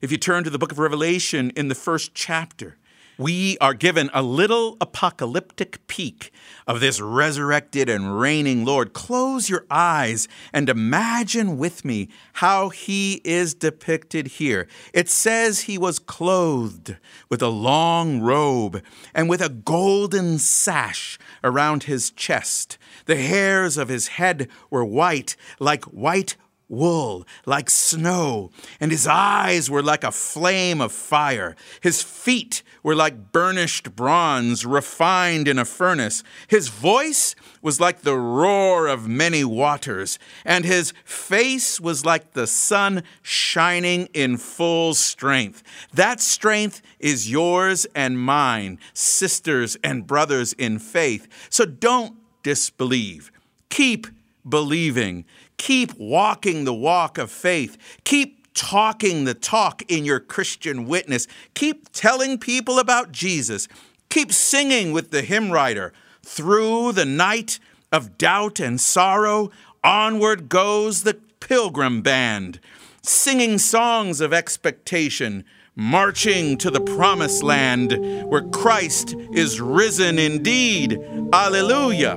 If 0.00 0.12
you 0.12 0.18
turn 0.18 0.44
to 0.44 0.50
the 0.50 0.58
book 0.58 0.72
of 0.72 0.78
Revelation 0.78 1.50
in 1.56 1.68
the 1.68 1.74
first 1.74 2.14
chapter, 2.14 2.76
we 3.18 3.56
are 3.58 3.74
given 3.74 4.10
a 4.12 4.22
little 4.22 4.76
apocalyptic 4.80 5.86
peek 5.86 6.30
of 6.66 6.80
this 6.80 7.00
resurrected 7.00 7.88
and 7.88 8.20
reigning 8.20 8.64
Lord. 8.64 8.92
Close 8.92 9.48
your 9.48 9.64
eyes 9.70 10.28
and 10.52 10.68
imagine 10.68 11.56
with 11.56 11.84
me 11.84 12.08
how 12.34 12.68
he 12.68 13.20
is 13.24 13.54
depicted 13.54 14.26
here. 14.26 14.68
It 14.92 15.08
says 15.08 15.60
he 15.60 15.78
was 15.78 15.98
clothed 15.98 16.96
with 17.28 17.40
a 17.40 17.48
long 17.48 18.20
robe 18.20 18.82
and 19.14 19.28
with 19.28 19.40
a 19.40 19.48
golden 19.48 20.38
sash 20.38 21.18
around 21.42 21.84
his 21.84 22.10
chest. 22.10 22.76
The 23.06 23.16
hairs 23.16 23.76
of 23.76 23.88
his 23.88 24.08
head 24.08 24.48
were 24.70 24.84
white, 24.84 25.36
like 25.58 25.84
white 25.84 26.36
wool, 26.68 27.26
like 27.44 27.70
snow, 27.70 28.50
and 28.80 28.90
his 28.90 29.06
eyes 29.06 29.70
were 29.70 29.82
like 29.82 30.02
a 30.02 30.10
flame 30.10 30.80
of 30.80 30.92
fire. 30.92 31.54
His 31.80 32.02
feet 32.02 32.62
were 32.82 32.94
like 32.94 33.32
burnished 33.32 33.94
bronze 33.94 34.66
refined 34.66 35.48
in 35.48 35.58
a 35.58 35.64
furnace. 35.64 36.22
His 36.48 36.68
voice 36.68 37.34
was 37.62 37.80
like 37.80 38.00
the 38.00 38.16
roar 38.16 38.86
of 38.86 39.08
many 39.08 39.44
waters, 39.44 40.18
and 40.44 40.64
his 40.64 40.92
face 41.04 41.80
was 41.80 42.04
like 42.04 42.32
the 42.32 42.46
sun 42.46 43.02
shining 43.22 44.08
in 44.12 44.36
full 44.36 44.94
strength. 44.94 45.62
That 45.94 46.20
strength 46.20 46.82
is 46.98 47.30
yours 47.30 47.86
and 47.94 48.18
mine, 48.18 48.78
sisters 48.92 49.76
and 49.84 50.06
brothers 50.06 50.52
in 50.54 50.78
faith. 50.78 51.28
So 51.48 51.64
don't 51.64 52.16
disbelieve. 52.42 53.30
Keep 53.68 54.06
believing. 54.48 55.24
Keep 55.56 55.98
walking 55.98 56.64
the 56.64 56.74
walk 56.74 57.18
of 57.18 57.30
faith. 57.30 57.76
Keep 58.04 58.54
talking 58.54 59.24
the 59.24 59.34
talk 59.34 59.82
in 59.88 60.04
your 60.04 60.20
Christian 60.20 60.86
witness. 60.86 61.26
Keep 61.54 61.92
telling 61.92 62.38
people 62.38 62.78
about 62.78 63.12
Jesus. 63.12 63.68
Keep 64.08 64.32
singing 64.32 64.92
with 64.92 65.10
the 65.10 65.22
hymn 65.22 65.50
writer. 65.50 65.92
Through 66.22 66.92
the 66.92 67.04
night 67.04 67.58
of 67.92 68.18
doubt 68.18 68.58
and 68.58 68.80
sorrow, 68.80 69.50
onward 69.84 70.48
goes 70.48 71.02
the 71.02 71.14
pilgrim 71.40 72.02
band, 72.02 72.58
singing 73.02 73.58
songs 73.58 74.20
of 74.20 74.32
expectation, 74.32 75.44
marching 75.76 76.56
to 76.58 76.70
the 76.70 76.80
promised 76.80 77.42
land 77.42 77.92
where 78.28 78.42
Christ 78.42 79.14
is 79.32 79.60
risen 79.60 80.18
indeed. 80.18 80.98
Alleluia. 81.32 82.14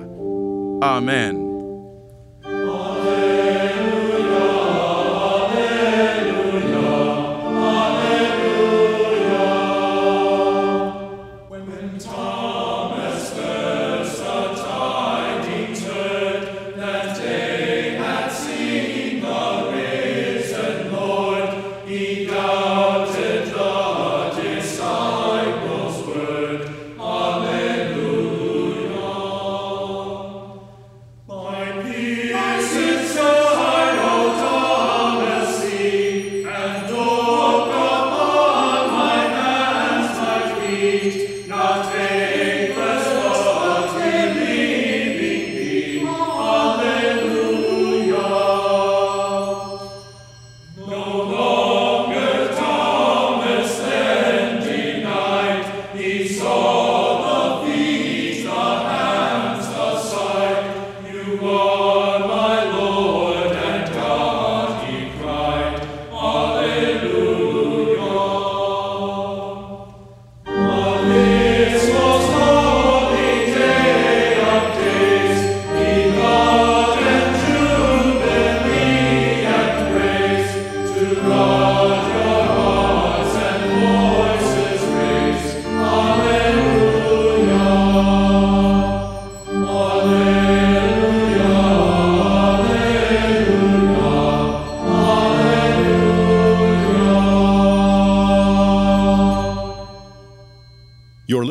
Amen. 0.81 1.48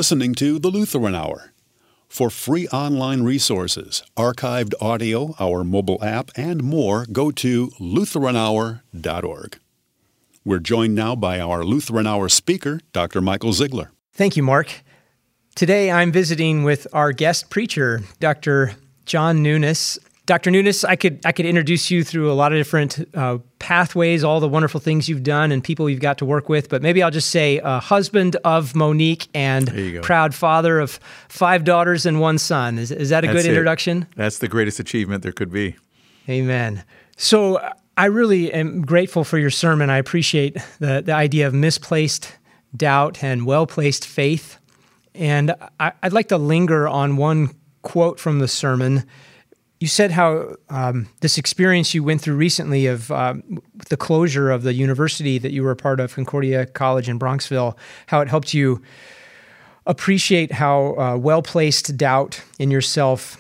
Listening 0.09 0.35
to 0.37 0.59
the 0.59 0.71
Lutheran 0.71 1.15
Hour. 1.15 1.53
For 2.09 2.31
free 2.31 2.67
online 2.69 3.25
resources, 3.25 4.03
archived 4.17 4.73
audio, 4.81 5.35
our 5.39 5.65
mobile 5.65 6.03
app, 6.03 6.31
and 6.35 6.63
more, 6.63 7.05
go 7.13 7.31
to 7.33 7.69
LutheranHour.org. 7.79 9.59
We're 10.47 10.59
joined 10.61 10.95
now 10.95 11.15
by 11.15 11.39
our 11.41 11.63
Lutheran 11.63 12.07
Hour 12.07 12.31
speaker, 12.31 12.81
Dr. 12.95 13.21
Michael 13.21 13.51
Zeigler. 13.51 13.89
Thank 14.15 14.35
you, 14.35 14.43
Mark. 14.43 14.83
Today 15.55 15.91
I'm 15.91 16.11
visiting 16.11 16.65
with 16.65 16.87
our 16.95 17.13
guest 17.13 17.51
preacher, 17.51 18.01
Dr. 18.19 18.77
John 19.05 19.43
Nunes. 19.43 19.99
Dr. 20.29 20.51
Nunes, 20.51 20.85
I 20.85 20.95
could 20.95 21.25
I 21.25 21.33
could 21.33 21.47
introduce 21.47 21.91
you 21.91 22.05
through 22.05 22.31
a 22.31 22.35
lot 22.35 22.53
of 22.53 22.59
different 22.59 23.09
uh, 23.15 23.39
pathways, 23.59 24.23
all 24.23 24.41
the 24.41 24.49
wonderful 24.49 24.79
things 24.79 25.09
you've 25.09 25.23
done 25.23 25.51
and 25.51 25.65
people 25.65 25.89
you've 25.89 26.03
got 26.03 26.19
to 26.19 26.27
work 26.27 26.51
with. 26.51 26.69
But 26.69 26.83
maybe 26.83 27.03
I'll 27.03 27.11
just 27.11 27.31
say 27.31 27.61
uh, 27.61 27.81
husband 27.81 28.37
of 28.45 28.75
Monique 28.75 29.29
and 29.33 30.03
proud 30.03 30.35
father 30.35 30.81
of 30.81 31.01
five 31.31 31.65
daughters 31.65 32.05
and 32.05 32.21
one 32.21 32.37
son. 32.37 32.79
Is, 32.79 32.91
is 32.91 33.09
that 33.09 33.25
a 33.25 33.29
That's 33.29 33.39
good 33.43 33.49
introduction? 33.49 34.03
It. 34.03 34.09
That's 34.17 34.37
the 34.37 34.49
greatest 34.49 34.79
achievement 34.79 35.23
there 35.23 35.33
could 35.33 35.51
be. 35.51 35.77
Amen. 36.29 36.85
So 37.17 37.59
I 37.97 38.05
really 38.05 38.53
am 38.53 38.83
grateful 38.83 39.25
for 39.25 39.39
your 39.39 39.49
sermon. 39.49 39.89
I 39.89 39.97
appreciate 39.97 40.59
the, 40.79 41.01
the 41.01 41.15
idea 41.15 41.47
of 41.47 41.55
misplaced 41.55 42.37
doubt 42.77 43.25
and 43.25 43.47
well 43.47 43.67
placed 43.67 44.07
faith. 44.07 44.59
And 45.15 45.55
I, 45.81 45.93
I'd 46.03 46.13
like 46.13 46.29
to 46.29 46.37
linger 46.37 46.87
on 46.87 47.17
one 47.17 47.55
quote 47.81 48.21
from 48.21 48.41
the 48.41 48.49
sermon 48.49 49.07
you 49.81 49.87
said 49.87 50.11
how 50.11 50.57
um, 50.71 51.09
this 51.21 51.39
experience 51.39 51.95
you 51.95 52.03
went 52.03 52.21
through 52.21 52.37
recently 52.37 52.87
of 52.87 53.11
um, 53.13 53.63
the 53.89 53.97
closure 53.97 54.51
of 54.51 54.65
the 54.65 54.75
university 54.75 55.39
that 55.39 55.53
you 55.53 55.63
were 55.63 55.71
a 55.71 55.77
part 55.77 56.01
of, 56.01 56.15
Concordia 56.15 56.67
College 56.67 57.09
in 57.09 57.19
Bronxville, 57.19 57.77
how 58.07 58.21
it 58.21 58.29
helped 58.29 58.55
you 58.55 58.83
appreciate 59.87 60.53
how 60.53 60.99
uh, 60.99 61.17
well 61.17 61.43
placed 61.43 61.97
doubt 61.97 62.43
in 62.59 62.71
yourself 62.71 63.37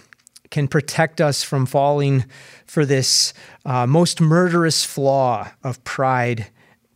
can 0.51 0.68
protect 0.68 1.20
us 1.20 1.42
from 1.42 1.66
falling 1.66 2.24
for 2.64 2.87
this 2.87 3.35
uh, 3.66 3.87
most 3.87 4.20
murderous 4.20 4.85
flaw 4.85 5.51
of 5.62 5.83
pride 5.85 6.46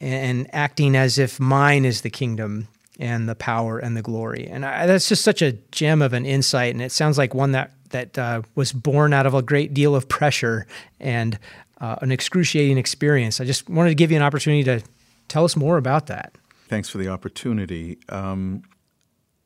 and 0.00 0.52
acting 0.54 0.96
as 0.96 1.18
if 1.18 1.38
mine 1.38 1.84
is 1.84 2.00
the 2.00 2.10
kingdom 2.10 2.66
and 2.98 3.28
the 3.28 3.34
power 3.34 3.78
and 3.78 3.96
the 3.96 4.02
glory. 4.02 4.48
And 4.48 4.64
I, 4.64 4.86
that's 4.86 5.08
just 5.08 5.22
such 5.22 5.42
a 5.42 5.52
gem 5.70 6.02
of 6.02 6.12
an 6.12 6.24
insight. 6.24 6.74
And 6.74 6.82
it 6.82 6.92
sounds 6.92 7.18
like 7.18 7.34
one 7.34 7.52
that 7.52 7.72
that 7.92 8.18
uh, 8.18 8.42
was 8.54 8.72
born 8.72 9.12
out 9.12 9.26
of 9.26 9.34
a 9.34 9.42
great 9.42 9.72
deal 9.72 9.94
of 9.94 10.08
pressure 10.08 10.66
and 11.00 11.38
uh, 11.80 11.96
an 12.00 12.12
excruciating 12.12 12.78
experience. 12.78 13.40
I 13.40 13.44
just 13.44 13.68
wanted 13.68 13.90
to 13.90 13.94
give 13.94 14.10
you 14.10 14.16
an 14.16 14.22
opportunity 14.22 14.64
to 14.64 14.82
tell 15.28 15.44
us 15.44 15.56
more 15.56 15.78
about 15.78 16.06
that. 16.06 16.36
Thanks 16.68 16.88
for 16.88 16.98
the 16.98 17.08
opportunity. 17.08 17.98
Um, 18.08 18.62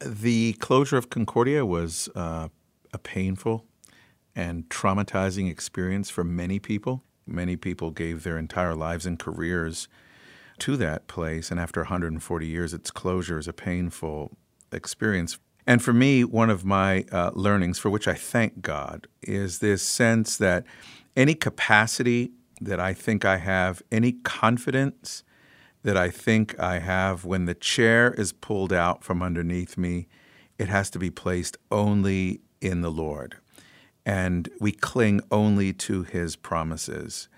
the 0.00 0.54
closure 0.54 0.96
of 0.96 1.10
Concordia 1.10 1.64
was 1.64 2.08
uh, 2.14 2.48
a 2.92 2.98
painful 2.98 3.64
and 4.34 4.68
traumatizing 4.68 5.50
experience 5.50 6.10
for 6.10 6.22
many 6.22 6.58
people. 6.58 7.02
Many 7.26 7.56
people 7.56 7.90
gave 7.90 8.22
their 8.22 8.38
entire 8.38 8.74
lives 8.74 9.06
and 9.06 9.18
careers 9.18 9.88
to 10.58 10.76
that 10.76 11.06
place, 11.06 11.50
and 11.50 11.58
after 11.58 11.80
140 11.80 12.46
years, 12.46 12.72
its 12.72 12.90
closure 12.90 13.38
is 13.38 13.48
a 13.48 13.52
painful 13.52 14.36
experience 14.72 15.38
and 15.66 15.82
for 15.82 15.92
me, 15.92 16.22
one 16.24 16.48
of 16.48 16.64
my 16.64 17.04
uh, 17.10 17.32
learnings, 17.34 17.78
for 17.78 17.90
which 17.90 18.06
I 18.06 18.14
thank 18.14 18.62
God, 18.62 19.08
is 19.22 19.58
this 19.58 19.82
sense 19.82 20.36
that 20.36 20.64
any 21.16 21.34
capacity 21.34 22.30
that 22.60 22.78
I 22.78 22.94
think 22.94 23.24
I 23.24 23.38
have, 23.38 23.82
any 23.90 24.12
confidence 24.12 25.24
that 25.82 25.96
I 25.96 26.10
think 26.10 26.58
I 26.58 26.78
have, 26.78 27.24
when 27.24 27.46
the 27.46 27.54
chair 27.54 28.12
is 28.12 28.32
pulled 28.32 28.72
out 28.72 29.02
from 29.02 29.22
underneath 29.22 29.76
me, 29.76 30.06
it 30.58 30.68
has 30.68 30.88
to 30.90 30.98
be 30.98 31.10
placed 31.10 31.56
only 31.70 32.40
in 32.60 32.80
the 32.80 32.90
Lord. 32.90 33.36
And 34.04 34.48
we 34.60 34.72
cling 34.72 35.20
only 35.30 35.72
to 35.72 36.04
his 36.04 36.36
promises. 36.36 37.28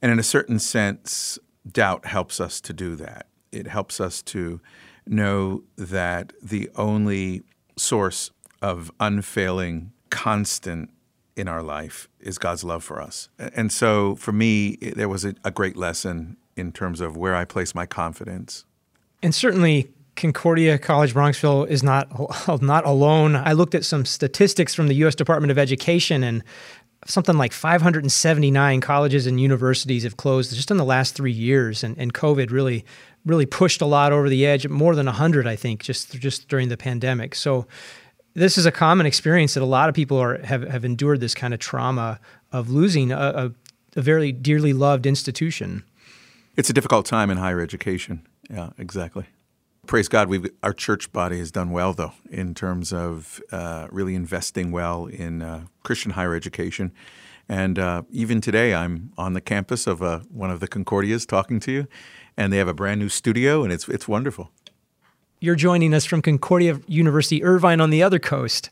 And 0.00 0.10
in 0.10 0.18
a 0.18 0.24
certain 0.24 0.58
sense, 0.58 1.38
doubt 1.70 2.06
helps 2.06 2.40
us 2.40 2.60
to 2.62 2.72
do 2.72 2.96
that. 2.96 3.26
It 3.52 3.66
helps 3.66 4.00
us 4.00 4.22
to 4.22 4.60
know 5.06 5.64
that 5.76 6.32
the 6.42 6.70
only 6.76 7.42
source 7.76 8.30
of 8.62 8.90
unfailing, 9.00 9.92
constant 10.10 10.90
in 11.36 11.48
our 11.48 11.62
life 11.62 12.08
is 12.20 12.38
God's 12.38 12.64
love 12.64 12.84
for 12.84 13.00
us. 13.00 13.28
And 13.38 13.72
so 13.72 14.14
for 14.16 14.32
me, 14.32 14.76
there 14.76 15.08
was 15.08 15.24
a, 15.24 15.34
a 15.44 15.50
great 15.50 15.76
lesson 15.76 16.36
in 16.56 16.72
terms 16.72 17.00
of 17.00 17.16
where 17.16 17.34
I 17.34 17.44
place 17.44 17.74
my 17.74 17.86
confidence. 17.86 18.64
And 19.22 19.34
certainly, 19.34 19.90
Concordia 20.16 20.78
College 20.78 21.12
Bronxville 21.12 21.68
is 21.68 21.82
not 21.82 22.08
not 22.62 22.86
alone. 22.86 23.34
I 23.34 23.52
looked 23.52 23.74
at 23.74 23.84
some 23.84 24.04
statistics 24.04 24.74
from 24.74 24.88
the 24.88 24.94
U.S. 24.96 25.14
Department 25.14 25.50
of 25.50 25.58
Education, 25.58 26.22
and 26.22 26.44
something 27.06 27.36
like 27.36 27.52
579 27.52 28.80
colleges 28.80 29.26
and 29.26 29.40
universities 29.40 30.04
have 30.04 30.16
closed 30.16 30.54
just 30.54 30.70
in 30.70 30.76
the 30.76 30.84
last 30.84 31.14
three 31.14 31.32
years, 31.32 31.82
and, 31.82 31.98
and 31.98 32.14
COVID 32.14 32.50
really 32.50 32.84
really 33.24 33.46
pushed 33.46 33.80
a 33.80 33.86
lot 33.86 34.12
over 34.12 34.28
the 34.28 34.46
edge. 34.46 34.66
More 34.68 34.94
than 34.94 35.06
100, 35.06 35.46
I 35.46 35.56
think, 35.56 35.82
just 35.82 36.12
just 36.12 36.48
during 36.48 36.68
the 36.68 36.76
pandemic. 36.76 37.34
So 37.34 37.66
this 38.34 38.58
is 38.58 38.66
a 38.66 38.72
common 38.72 39.06
experience 39.06 39.54
that 39.54 39.62
a 39.62 39.66
lot 39.66 39.88
of 39.88 39.94
people 39.94 40.18
are 40.18 40.42
have, 40.44 40.62
have 40.68 40.84
endured 40.84 41.20
this 41.20 41.34
kind 41.34 41.54
of 41.54 41.60
trauma 41.60 42.20
of 42.52 42.70
losing 42.70 43.12
a, 43.12 43.16
a, 43.16 43.52
a 43.96 44.02
very 44.02 44.32
dearly 44.32 44.72
loved 44.72 45.06
institution. 45.06 45.84
It's 46.56 46.70
a 46.70 46.72
difficult 46.72 47.06
time 47.06 47.30
in 47.30 47.38
higher 47.38 47.60
education. 47.60 48.26
Yeah, 48.50 48.70
exactly. 48.78 49.26
Praise 49.86 50.08
God, 50.08 50.28
we've 50.28 50.50
our 50.62 50.72
church 50.72 51.12
body 51.12 51.38
has 51.38 51.50
done 51.50 51.70
well 51.70 51.92
though 51.92 52.12
in 52.30 52.54
terms 52.54 52.92
of 52.92 53.40
uh, 53.52 53.88
really 53.90 54.14
investing 54.14 54.70
well 54.70 55.06
in 55.06 55.42
uh, 55.42 55.64
Christian 55.82 56.12
higher 56.12 56.34
education. 56.34 56.92
And 57.48 57.78
uh, 57.78 58.02
even 58.10 58.40
today, 58.40 58.74
I'm 58.74 59.12
on 59.18 59.34
the 59.34 59.40
campus 59.40 59.86
of 59.86 60.02
uh, 60.02 60.20
one 60.30 60.50
of 60.50 60.60
the 60.60 60.68
Concordias 60.68 61.26
talking 61.26 61.60
to 61.60 61.72
you, 61.72 61.88
and 62.36 62.52
they 62.52 62.58
have 62.58 62.68
a 62.68 62.74
brand 62.74 63.00
new 63.00 63.08
studio, 63.08 63.62
and 63.62 63.72
it's 63.72 63.88
it's 63.88 64.08
wonderful. 64.08 64.50
You're 65.40 65.56
joining 65.56 65.92
us 65.92 66.04
from 66.04 66.22
Concordia 66.22 66.80
University, 66.86 67.44
Irvine, 67.44 67.80
on 67.80 67.90
the 67.90 68.02
other 68.02 68.18
coast. 68.18 68.70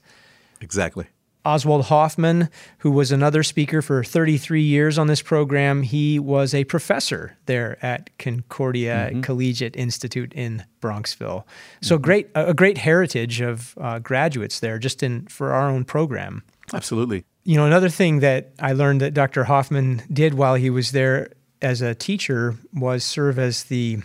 Exactly. 0.60 1.06
Oswald 1.44 1.86
Hoffmann, 1.86 2.48
who 2.78 2.90
was 2.90 3.10
another 3.10 3.42
speaker 3.42 3.82
for 3.82 4.04
33 4.04 4.62
years 4.62 4.96
on 4.96 5.08
this 5.08 5.20
program, 5.22 5.82
he 5.82 6.18
was 6.18 6.54
a 6.54 6.64
professor 6.64 7.36
there 7.46 7.84
at 7.84 8.16
Concordia 8.18 9.08
mm-hmm. 9.10 9.22
Collegiate 9.22 9.74
Institute 9.76 10.32
in 10.34 10.64
Bronxville. 10.80 11.44
So 11.80 11.96
mm-hmm. 11.96 12.02
great, 12.02 12.30
a 12.34 12.54
great 12.54 12.78
heritage 12.78 13.40
of 13.40 13.74
uh, 13.80 13.98
graduates 13.98 14.60
there, 14.60 14.78
just 14.78 15.02
in 15.02 15.26
for 15.26 15.52
our 15.52 15.68
own 15.68 15.84
program. 15.84 16.44
Absolutely. 16.72 17.24
You 17.44 17.56
know, 17.56 17.66
another 17.66 17.88
thing 17.88 18.20
that 18.20 18.52
I 18.60 18.72
learned 18.72 19.00
that 19.00 19.14
Dr. 19.14 19.44
Hoffmann 19.44 20.02
did 20.12 20.34
while 20.34 20.54
he 20.54 20.70
was 20.70 20.92
there 20.92 21.32
as 21.60 21.82
a 21.82 21.94
teacher 21.94 22.56
was 22.72 23.02
serve 23.02 23.38
as 23.38 23.64
the 23.64 23.98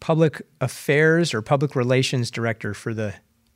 public 0.00 0.42
affairs 0.60 1.32
or 1.32 1.40
public 1.40 1.74
relations 1.74 2.30
director 2.30 2.74
for 2.74 2.92
the 2.92 3.14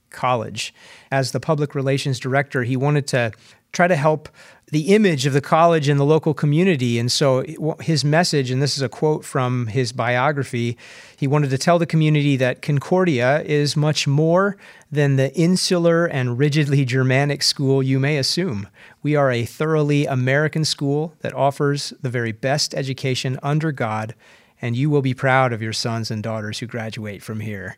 college. 0.08 0.72
As 1.10 1.32
the 1.32 1.40
public 1.40 1.74
relations 1.74 2.18
director, 2.18 2.62
he 2.62 2.76
wanted 2.76 3.06
to 3.08 3.32
try 3.72 3.86
to 3.86 3.96
help 3.96 4.30
the 4.72 4.94
image 4.94 5.26
of 5.26 5.32
the 5.32 5.40
college 5.40 5.88
in 5.88 5.96
the 5.96 6.04
local 6.04 6.34
community. 6.34 6.98
And 6.98 7.10
so 7.10 7.44
his 7.80 8.04
message, 8.04 8.50
and 8.50 8.60
this 8.60 8.76
is 8.76 8.82
a 8.82 8.88
quote 8.88 9.24
from 9.24 9.68
his 9.68 9.92
biography, 9.92 10.76
he 11.16 11.28
wanted 11.28 11.50
to 11.50 11.58
tell 11.58 11.78
the 11.78 11.86
community 11.86 12.36
that 12.36 12.62
Concordia 12.62 13.42
is 13.42 13.76
much 13.76 14.08
more 14.08 14.56
than 14.90 15.16
the 15.16 15.32
insular 15.34 16.06
and 16.06 16.36
rigidly 16.36 16.84
Germanic 16.84 17.44
school 17.44 17.80
you 17.80 18.00
may 18.00 18.18
assume. 18.18 18.66
We 19.02 19.14
are 19.14 19.30
a 19.30 19.44
thoroughly 19.44 20.04
American 20.06 20.64
school 20.64 21.14
that 21.20 21.34
offers 21.34 21.92
the 22.02 22.10
very 22.10 22.32
best 22.32 22.74
education 22.74 23.38
under 23.42 23.70
God 23.70 24.14
and 24.60 24.76
you 24.76 24.90
will 24.90 25.02
be 25.02 25.14
proud 25.14 25.52
of 25.52 25.62
your 25.62 25.72
sons 25.72 26.10
and 26.10 26.22
daughters 26.22 26.58
who 26.58 26.66
graduate 26.66 27.22
from 27.22 27.40
here. 27.40 27.76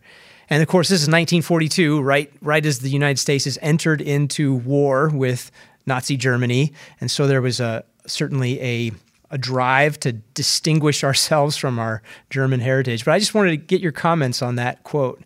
And 0.50 0.62
of 0.62 0.68
course, 0.68 0.88
this 0.88 1.02
is 1.02 1.08
1942, 1.08 2.00
right, 2.00 2.32
right 2.40 2.64
as 2.64 2.78
the 2.78 2.88
United 2.88 3.18
States 3.18 3.44
has 3.44 3.58
entered 3.60 4.00
into 4.00 4.54
war 4.54 5.10
with 5.10 5.50
Nazi 5.88 6.16
Germany. 6.16 6.72
And 7.00 7.10
so 7.10 7.26
there 7.26 7.42
was 7.42 7.58
a, 7.58 7.84
certainly 8.06 8.60
a, 8.60 8.92
a 9.30 9.38
drive 9.38 9.98
to 10.00 10.12
distinguish 10.12 11.02
ourselves 11.02 11.56
from 11.56 11.78
our 11.78 12.02
German 12.30 12.60
heritage. 12.60 13.04
But 13.04 13.12
I 13.12 13.18
just 13.18 13.34
wanted 13.34 13.50
to 13.50 13.56
get 13.56 13.80
your 13.80 13.92
comments 13.92 14.42
on 14.42 14.54
that 14.56 14.84
quote. 14.84 15.22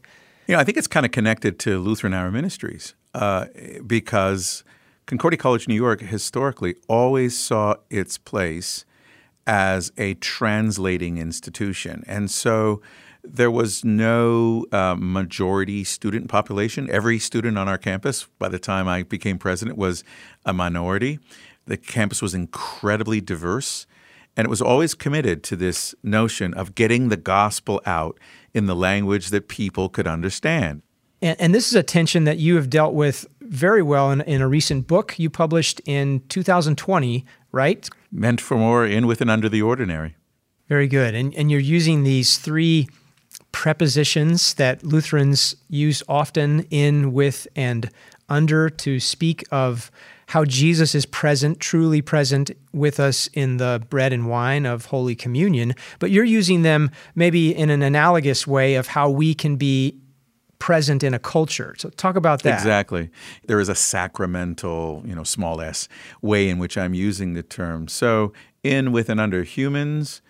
You 0.47 0.55
know, 0.55 0.61
I 0.61 0.65
think 0.65 0.79
it's 0.79 0.87
kind 0.87 1.05
of 1.05 1.13
connected 1.13 1.59
to 1.61 1.79
Lutheran 1.79 2.15
Hour 2.15 2.31
Ministries 2.31 2.95
uh, 3.15 3.47
because 3.87 4.65
Concordia 5.07 5.39
College, 5.39 5.69
New 5.69 5.75
York, 5.75 6.01
historically 6.01 6.77
always 6.89 7.39
saw 7.39 7.75
its 7.91 8.19
place 8.19 8.85
as 9.47 9.93
a 9.99 10.15
translating 10.15 11.19
institution. 11.19 12.05
And 12.07 12.31
so 12.31 12.81
there 13.25 13.51
was 13.51 13.85
no 13.85 14.67
uh, 14.73 14.97
majority 14.99 15.85
student 15.85 16.29
population. 16.29 16.91
Every 16.91 17.19
student 17.19 17.57
on 17.57 17.69
our 17.69 17.79
campus, 17.79 18.27
by 18.39 18.49
the 18.49 18.59
time 18.59 18.89
I 18.89 19.05
became 19.05 19.39
president, 19.39 19.79
was 19.79 20.03
a 20.45 20.53
minority. 20.53 21.19
The 21.67 21.77
campus 21.77 22.21
was 22.21 22.35
incredibly 22.35 23.21
diverse, 23.21 23.87
and 24.37 24.45
it 24.45 24.51
was 24.51 24.61
always 24.61 24.95
committed 24.95 25.43
to 25.45 25.57
this 25.57 25.95
notion 26.03 26.53
of 26.55 26.75
getting 26.75 27.09
the 27.09 27.17
gospel 27.17 27.81
out 27.87 28.19
in 28.53 28.67
the 28.67 28.75
language 28.75 29.29
that 29.29 29.49
people 29.49 29.89
could 29.89 30.07
understand. 30.07 30.83
And, 31.21 31.41
and 31.41 31.55
this 31.55 31.69
is 31.69 31.75
a 31.75 31.85
tension 31.85 32.25
that 32.25 32.39
you 32.39 32.57
have 32.57 32.69
dealt 32.69 32.95
with 32.95 33.27
very 33.41 33.83
well 33.83 34.11
in, 34.11 34.23
in 34.23 34.43
a 34.43 34.49
recent 34.49 34.89
book 34.89 35.19
you 35.19 35.31
published 35.31 35.81
in 35.85 36.21
2020, 36.29 37.25
right? 37.53 37.89
Meant 38.11 38.41
for 38.41 38.57
more 38.57 38.85
in, 38.85 39.07
with, 39.07 39.21
and 39.21 39.31
under 39.31 39.49
the 39.49 39.63
ordinary. 39.63 40.17
Very 40.69 40.89
good. 40.89 41.15
And, 41.15 41.35
and 41.35 41.51
you're 41.51 41.61
using 41.61 42.03
these 42.03 42.39
three 42.39 42.89
prepositions 43.53 44.55
that 44.55 44.83
Lutherans 44.83 45.55
use 45.69 46.03
often 46.09 46.61
in, 46.71 47.13
with, 47.13 47.47
and 47.55 47.91
under 48.29 48.69
to 48.69 48.99
speak 48.99 49.45
of 49.51 49.91
how 50.29 50.45
Jesus 50.45 50.95
is 50.95 51.05
present, 51.05 51.61
truly 51.61 52.01
present 52.01 52.51
with 52.73 52.99
us 52.99 53.27
in 53.35 53.59
the 53.59 53.85
bread 53.91 54.13
and 54.13 54.29
wine 54.29 54.65
of 54.65 54.87
Holy 54.87 55.15
Communion. 55.15 55.75
But 55.99 56.11
you're 56.11 56.25
using 56.25 56.63
them 56.63 56.91
maybe 57.15 57.55
in 57.55 57.69
an 57.69 57.83
analogous 57.83 58.47
way 58.47 58.77
of 58.77 58.87
how 58.87 59.11
we 59.11 59.35
can 59.35 59.57
be 59.57 59.99
present 60.59 61.03
in 61.03 61.13
a 61.13 61.19
culture. 61.19 61.75
So 61.77 61.91
talk 61.91 62.17
about 62.17 62.45
that. 62.45 62.55
Exactly. 62.55 63.11
There 63.47 63.61
is 63.61 63.69
a 63.69 63.75
sacramental, 63.75 65.03
you 65.05 65.15
know, 65.15 65.25
small 65.25 65.61
s 65.61 65.89
way 66.23 66.49
in 66.49 66.59
which 66.59 66.79
I'm 66.79 66.95
using 66.95 67.35
the 67.35 67.43
term. 67.43 67.89
So 67.89 68.33
in, 68.63 68.93
with, 68.93 69.11
and 69.11 69.21
under 69.21 69.43
humans 69.43 70.23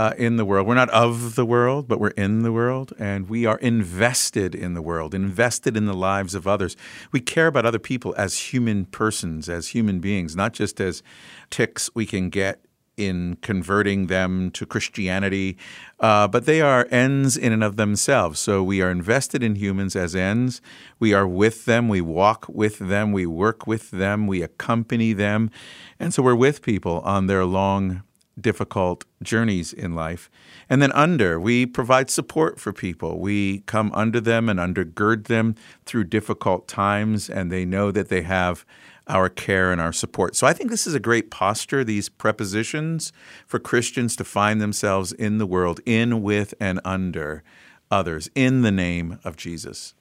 uh, 0.00 0.14
in 0.16 0.36
the 0.36 0.46
world. 0.46 0.66
We're 0.66 0.76
not 0.76 0.88
of 0.88 1.34
the 1.34 1.44
world, 1.44 1.86
but 1.86 2.00
we're 2.00 2.08
in 2.16 2.42
the 2.42 2.52
world, 2.52 2.94
and 2.98 3.28
we 3.28 3.44
are 3.44 3.58
invested 3.58 4.54
in 4.54 4.72
the 4.72 4.80
world, 4.80 5.14
invested 5.14 5.76
in 5.76 5.84
the 5.84 5.92
lives 5.92 6.34
of 6.34 6.46
others. 6.46 6.74
We 7.12 7.20
care 7.20 7.48
about 7.48 7.66
other 7.66 7.78
people 7.78 8.14
as 8.16 8.38
human 8.38 8.86
persons, 8.86 9.50
as 9.50 9.68
human 9.68 10.00
beings, 10.00 10.34
not 10.34 10.54
just 10.54 10.80
as 10.80 11.02
ticks 11.50 11.90
we 11.94 12.06
can 12.06 12.30
get 12.30 12.64
in 12.96 13.36
converting 13.42 14.06
them 14.06 14.50
to 14.52 14.64
Christianity, 14.64 15.58
uh, 16.00 16.26
but 16.28 16.46
they 16.46 16.62
are 16.62 16.88
ends 16.90 17.36
in 17.36 17.52
and 17.52 17.62
of 17.62 17.76
themselves. 17.76 18.40
So 18.40 18.62
we 18.62 18.80
are 18.80 18.90
invested 18.90 19.42
in 19.42 19.56
humans 19.56 19.94
as 19.94 20.16
ends. 20.16 20.62
We 20.98 21.12
are 21.12 21.28
with 21.28 21.66
them. 21.66 21.90
We 21.90 22.00
walk 22.00 22.46
with 22.48 22.78
them. 22.78 23.12
We 23.12 23.26
work 23.26 23.66
with 23.66 23.90
them. 23.90 24.26
We 24.26 24.40
accompany 24.40 25.12
them. 25.12 25.50
And 25.98 26.14
so 26.14 26.22
we're 26.22 26.34
with 26.34 26.62
people 26.62 27.00
on 27.00 27.26
their 27.26 27.44
long, 27.44 28.02
difficult 28.40 29.04
journeys 29.22 29.72
in 29.72 29.94
life. 29.94 30.30
And 30.68 30.80
then 30.80 30.92
under, 30.92 31.38
we 31.40 31.66
provide 31.66 32.10
support 32.10 32.58
for 32.58 32.72
people. 32.72 33.18
We 33.18 33.60
come 33.60 33.90
under 33.94 34.20
them 34.20 34.48
and 34.48 34.58
undergird 34.58 35.26
them 35.26 35.54
through 35.84 36.04
difficult 36.04 36.68
times, 36.68 37.28
and 37.30 37.50
they 37.50 37.64
know 37.64 37.90
that 37.90 38.08
they 38.08 38.22
have 38.22 38.64
our 39.06 39.28
care 39.28 39.72
and 39.72 39.80
our 39.80 39.92
support. 39.92 40.36
So 40.36 40.46
I 40.46 40.52
think 40.52 40.70
this 40.70 40.86
is 40.86 40.94
a 40.94 41.00
great 41.00 41.30
posture, 41.30 41.82
these 41.82 42.08
prepositions 42.08 43.12
for 43.46 43.58
Christians 43.58 44.14
to 44.16 44.24
find 44.24 44.60
themselves 44.60 45.12
in 45.12 45.38
the 45.38 45.46
world, 45.46 45.80
in, 45.84 46.22
with, 46.22 46.54
and 46.60 46.80
under 46.84 47.42
others, 47.90 48.30
in 48.34 48.62
the 48.62 48.70
name 48.70 49.18
of 49.24 49.36
Jesus. 49.36 49.94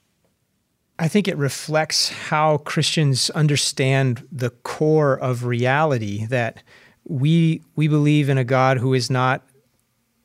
I 1.02 1.08
think 1.08 1.30
it 1.30 1.38
reflects 1.38 2.10
how 2.10 2.58
Christians 2.58 3.30
understand 3.30 4.28
the 4.32 4.50
core 4.50 5.18
of 5.18 5.46
reality 5.46 6.26
that 6.26 6.62
we 7.10 7.62
we 7.76 7.88
believe 7.88 8.30
in 8.30 8.38
a 8.38 8.44
God 8.44 8.78
who 8.78 8.94
is 8.94 9.10
not 9.10 9.44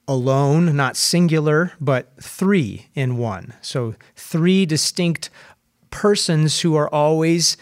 alone, 0.06 0.76
not 0.76 0.96
singular, 0.96 1.72
but 1.80 2.12
three 2.22 2.86
in 2.94 3.16
one. 3.16 3.54
So 3.62 3.94
three 4.14 4.66
distinct 4.66 5.30
persons 5.90 6.60
who 6.60 6.76
are 6.76 6.92
always 6.92 7.56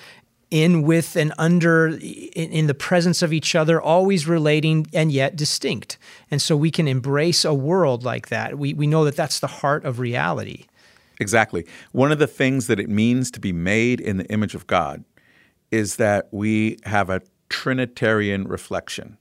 in 0.50 0.82
with 0.82 1.16
and 1.16 1.32
under 1.38 1.98
in, 1.98 2.66
the 2.66 2.74
presence 2.74 3.22
of 3.22 3.32
each 3.32 3.54
other 3.54 3.80
always 3.80 4.26
relating 4.26 4.86
and 4.92 5.10
yet 5.10 5.34
distinct. 5.34 5.96
And 6.30 6.42
so 6.42 6.56
we 6.56 6.70
can 6.70 6.86
embrace 6.86 7.44
a 7.44 7.54
world 7.54 8.04
like 8.04 8.28
that. 8.28 8.58
We, 8.58 8.74
we 8.74 8.86
know 8.86 9.04
that 9.06 9.16
that's 9.16 9.40
the 9.40 9.46
heart 9.46 9.84
of 9.86 9.98
reality. 9.98 10.66
Exactly. 11.20 11.64
One 11.92 12.12
of 12.12 12.18
the 12.18 12.26
things 12.26 12.66
that 12.66 12.78
it 12.78 12.90
means 12.90 13.30
to 13.30 13.40
be 13.40 13.52
made 13.52 14.00
in 14.00 14.18
the 14.18 14.26
image 14.26 14.54
of 14.54 14.66
god 14.66 15.04
is 15.70 15.96
that 15.96 16.28
we 16.32 16.76
have 16.84 17.08
a 17.08 17.22
trinitarian 17.52 18.48
reflection 18.48 19.18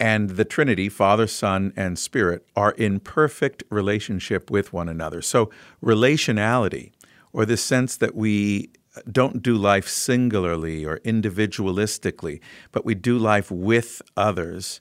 and 0.00 0.30
the 0.30 0.44
trinity 0.44 0.88
father 0.88 1.26
son 1.26 1.72
and 1.76 1.98
spirit 1.98 2.44
are 2.56 2.72
in 2.72 2.98
perfect 2.98 3.62
relationship 3.70 4.50
with 4.50 4.72
one 4.72 4.88
another 4.88 5.22
so 5.22 5.50
relationality 5.82 6.90
or 7.32 7.44
the 7.44 7.56
sense 7.56 7.96
that 7.96 8.14
we 8.14 8.70
don't 9.10 9.42
do 9.42 9.56
life 9.56 9.88
singularly 9.88 10.84
or 10.84 10.98
individualistically, 11.00 12.40
but 12.72 12.84
we 12.84 12.94
do 12.94 13.18
life 13.18 13.50
with 13.50 14.00
others, 14.16 14.80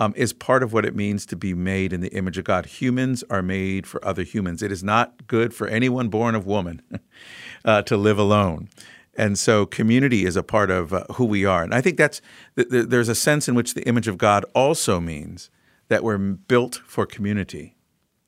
um, 0.00 0.12
is 0.16 0.32
part 0.32 0.62
of 0.62 0.72
what 0.72 0.84
it 0.84 0.94
means 0.94 1.24
to 1.26 1.36
be 1.36 1.54
made 1.54 1.92
in 1.92 2.00
the 2.00 2.14
image 2.14 2.36
of 2.36 2.44
God. 2.44 2.66
Humans 2.66 3.24
are 3.30 3.42
made 3.42 3.86
for 3.86 4.04
other 4.04 4.22
humans. 4.22 4.62
It 4.62 4.72
is 4.72 4.82
not 4.82 5.26
good 5.26 5.54
for 5.54 5.66
anyone 5.66 6.08
born 6.08 6.34
of 6.34 6.46
woman 6.46 6.82
uh, 7.64 7.82
to 7.82 7.96
live 7.96 8.18
alone. 8.18 8.68
And 9.16 9.38
so 9.38 9.66
community 9.66 10.24
is 10.24 10.36
a 10.36 10.42
part 10.42 10.70
of 10.70 10.92
uh, 10.92 11.04
who 11.14 11.24
we 11.24 11.44
are. 11.44 11.62
And 11.62 11.74
I 11.74 11.80
think 11.80 11.96
that's 11.96 12.20
th- 12.56 12.68
th- 12.68 12.86
there's 12.88 13.08
a 13.08 13.14
sense 13.14 13.48
in 13.48 13.54
which 13.54 13.74
the 13.74 13.86
image 13.86 14.08
of 14.08 14.18
God 14.18 14.44
also 14.54 15.00
means 15.00 15.50
that 15.88 16.02
we're 16.02 16.18
built 16.18 16.80
for 16.86 17.06
community. 17.06 17.76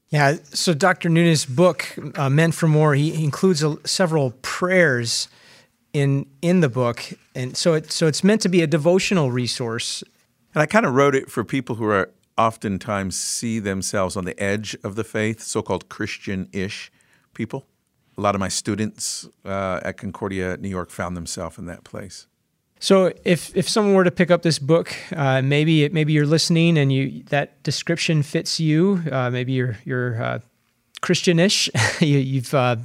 Yeah, 0.08 0.36
so 0.44 0.72
Dr. 0.72 1.08
Nunes' 1.08 1.44
book, 1.44 1.86
uh, 2.14 2.30
Meant 2.30 2.54
for 2.54 2.68
More, 2.68 2.94
he 2.94 3.24
includes 3.24 3.62
a, 3.62 3.76
several 3.86 4.30
prayers 4.42 5.28
in 5.92 6.26
in 6.42 6.60
the 6.60 6.68
book, 6.68 7.02
and 7.34 7.56
so 7.56 7.74
it 7.74 7.90
so 7.90 8.06
it's 8.06 8.22
meant 8.22 8.42
to 8.42 8.48
be 8.48 8.62
a 8.62 8.66
devotional 8.66 9.32
resource. 9.32 10.04
And 10.54 10.62
I 10.62 10.66
kind 10.66 10.86
of 10.86 10.94
wrote 10.94 11.14
it 11.14 11.30
for 11.30 11.42
people 11.42 11.76
who 11.76 11.86
are 11.86 12.10
oftentimes 12.38 13.18
see 13.18 13.58
themselves 13.58 14.16
on 14.16 14.24
the 14.24 14.38
edge 14.40 14.76
of 14.84 14.94
the 14.94 15.04
faith, 15.04 15.40
so-called 15.40 15.88
Christian-ish 15.88 16.92
people. 17.34 17.66
A 18.18 18.20
lot 18.20 18.34
of 18.34 18.40
my 18.40 18.48
students 18.48 19.28
uh, 19.44 19.80
at 19.82 19.98
Concordia, 19.98 20.56
New 20.56 20.68
York, 20.68 20.90
found 20.90 21.16
themselves 21.16 21.58
in 21.58 21.66
that 21.66 21.84
place. 21.84 22.26
So 22.78 23.12
if 23.24 23.56
if 23.56 23.68
someone 23.68 23.94
were 23.94 24.04
to 24.04 24.10
pick 24.10 24.30
up 24.30 24.42
this 24.42 24.58
book, 24.58 24.94
uh, 25.14 25.42
maybe 25.42 25.88
maybe 25.88 26.12
you're 26.12 26.26
listening 26.26 26.78
and 26.78 26.92
you 26.92 27.22
that 27.30 27.62
description 27.62 28.22
fits 28.22 28.60
you. 28.60 29.02
Uh, 29.10 29.30
maybe 29.30 29.52
you're 29.52 29.78
you're 29.84 30.22
uh, 30.22 30.38
Christianish. 31.00 31.70
you, 32.00 32.40
have 32.40 32.54
uh, 32.54 32.76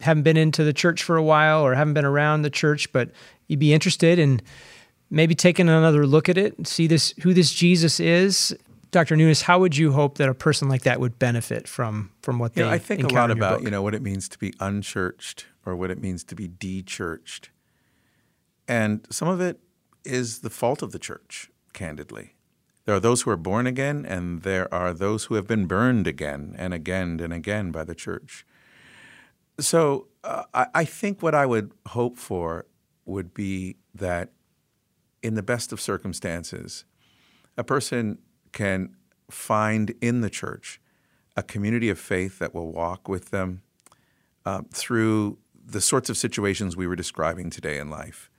haven't 0.00 0.22
been 0.22 0.36
into 0.36 0.64
the 0.64 0.72
church 0.72 1.02
for 1.02 1.16
a 1.16 1.22
while 1.22 1.62
or 1.62 1.74
haven't 1.74 1.94
been 1.94 2.04
around 2.04 2.42
the 2.42 2.50
church, 2.50 2.92
but 2.92 3.10
you'd 3.48 3.60
be 3.60 3.74
interested 3.74 4.18
in 4.18 4.40
maybe 5.10 5.34
taking 5.34 5.68
another 5.68 6.06
look 6.06 6.28
at 6.28 6.38
it, 6.38 6.66
see 6.66 6.86
this 6.86 7.12
who 7.22 7.34
this 7.34 7.52
Jesus 7.52 8.00
is. 8.00 8.56
Dr. 8.90 9.14
Nunes, 9.14 9.42
how 9.42 9.60
would 9.60 9.76
you 9.76 9.92
hope 9.92 10.18
that 10.18 10.28
a 10.28 10.34
person 10.34 10.68
like 10.68 10.82
that 10.82 11.00
would 11.00 11.18
benefit 11.18 11.68
from 11.68 12.10
from 12.22 12.38
what 12.38 12.54
they? 12.54 12.62
You 12.62 12.66
know, 12.66 12.72
I 12.72 12.78
think 12.78 13.04
a 13.04 13.08
lot 13.08 13.30
about 13.30 13.62
you 13.62 13.70
know 13.70 13.82
what 13.82 13.94
it 13.94 14.02
means 14.02 14.28
to 14.30 14.38
be 14.38 14.52
unchurched 14.60 15.46
or 15.64 15.76
what 15.76 15.90
it 15.90 16.00
means 16.00 16.24
to 16.24 16.34
be 16.34 16.48
de-churched 16.48 17.50
and 18.70 19.04
some 19.10 19.26
of 19.26 19.40
it 19.40 19.58
is 20.04 20.38
the 20.38 20.48
fault 20.48 20.80
of 20.80 20.92
the 20.92 20.98
church, 21.00 21.50
candidly. 21.72 22.36
There 22.84 22.94
are 22.94 23.00
those 23.00 23.22
who 23.22 23.30
are 23.32 23.36
born 23.36 23.66
again, 23.66 24.06
and 24.06 24.42
there 24.42 24.72
are 24.72 24.94
those 24.94 25.24
who 25.24 25.34
have 25.34 25.48
been 25.48 25.66
burned 25.66 26.06
again 26.06 26.54
and 26.56 26.72
again 26.72 27.18
and 27.18 27.32
again 27.32 27.72
by 27.72 27.82
the 27.82 27.96
church. 27.96 28.46
So 29.58 30.06
uh, 30.22 30.44
I, 30.54 30.66
I 30.72 30.84
think 30.84 31.20
what 31.20 31.34
I 31.34 31.46
would 31.46 31.72
hope 31.88 32.16
for 32.16 32.66
would 33.06 33.34
be 33.34 33.76
that 33.92 34.30
in 35.20 35.34
the 35.34 35.42
best 35.42 35.72
of 35.72 35.80
circumstances, 35.80 36.84
a 37.58 37.64
person 37.64 38.18
can 38.52 38.94
find 39.30 39.94
in 40.00 40.20
the 40.20 40.30
church 40.30 40.80
a 41.36 41.42
community 41.42 41.88
of 41.88 41.98
faith 41.98 42.38
that 42.38 42.54
will 42.54 42.72
walk 42.72 43.08
with 43.08 43.30
them 43.30 43.62
uh, 44.44 44.62
through 44.72 45.38
the 45.64 45.80
sorts 45.80 46.10
of 46.10 46.16
situations 46.16 46.76
we 46.76 46.86
were 46.86 46.96
describing 46.96 47.50
today 47.50 47.78
in 47.78 47.88
life 47.88 48.30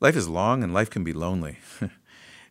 life 0.00 0.16
is 0.16 0.28
long 0.28 0.62
and 0.62 0.72
life 0.72 0.90
can 0.90 1.04
be 1.04 1.12
lonely. 1.12 1.58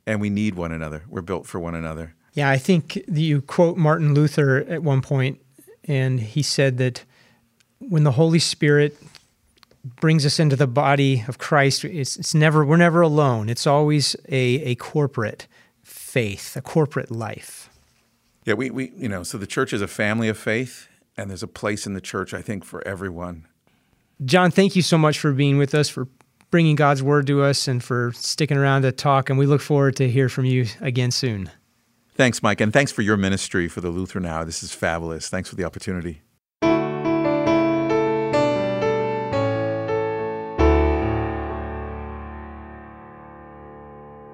and 0.06 0.22
we 0.22 0.30
need 0.30 0.56
one 0.56 0.72
another. 0.72 1.04
We're 1.08 1.22
built 1.22 1.46
for 1.46 1.60
one 1.60 1.76
another. 1.76 2.16
Yeah, 2.34 2.50
I 2.50 2.58
think 2.58 3.02
you 3.08 3.42
quote 3.42 3.78
Martin 3.78 4.14
Luther 4.14 4.58
at 4.68 4.84
one 4.84 5.02
point, 5.02 5.40
and 5.86 6.20
he 6.20 6.42
said 6.42 6.78
that 6.80 7.06
when 7.80 8.04
the 8.04 8.12
Holy 8.12 8.40
Spirit 8.40 8.98
brings 9.84 10.26
us 10.26 10.40
into 10.40 10.56
the 10.56 10.68
body 10.68 11.24
of 11.28 11.38
Christ, 11.38 11.86
it's, 11.86 12.18
it's 12.18 12.34
never 12.34 12.66
we're 12.66 12.78
never 12.78 13.02
alone. 13.02 13.48
It's 13.48 13.66
always 13.66 14.16
a, 14.28 14.38
a 14.38 14.76
corporate 14.76 15.48
faith, 16.16 16.56
a 16.56 16.62
corporate 16.62 17.12
life. 17.12 17.70
Yeah, 18.46 18.54
we, 18.54 18.70
we 18.70 18.94
you 18.96 19.10
know, 19.10 19.24
so 19.24 19.38
the 19.38 19.46
church 19.46 19.74
is 19.74 19.82
a 19.82 19.88
family 19.88 20.30
of 20.30 20.38
faith, 20.38 20.88
and 21.18 21.30
there's 21.30 21.44
a 21.44 21.48
place 21.48 21.86
in 21.86 21.94
the 21.94 22.00
church, 22.00 22.34
I 22.34 22.42
think, 22.42 22.64
for 22.64 22.82
everyone. 22.88 23.48
John, 24.24 24.50
thank 24.50 24.78
you 24.78 24.82
so 24.82 24.98
much 24.98 25.20
for 25.20 25.34
being 25.34 25.58
with 25.58 25.76
us, 25.76 25.90
for 25.90 26.08
bringing 26.52 26.78
God's 26.78 27.04
word 27.04 27.28
to 27.28 27.44
us 27.44 27.68
and 27.68 27.84
for 27.84 28.14
sticking 28.16 28.56
around 28.56 28.84
to 28.84 28.94
talk. 28.94 29.30
And 29.30 29.38
we 29.38 29.46
look 29.46 29.60
forward 29.60 29.98
to 29.98 30.08
hear 30.08 30.30
from 30.30 30.46
you 30.46 30.68
again 30.80 31.12
soon. 31.12 31.52
Thanks, 32.14 32.42
Mike. 32.42 32.62
And 32.62 32.72
thanks 32.72 32.94
for 32.94 33.02
your 33.02 33.18
ministry 33.18 33.68
for 33.68 33.82
the 33.82 33.90
Lutheran 33.90 34.26
Hour. 34.26 34.46
This 34.46 34.64
is 34.64 34.74
fabulous. 34.74 35.28
Thanks 35.28 35.50
for 35.50 35.56
the 35.56 35.66
opportunity. 35.66 36.22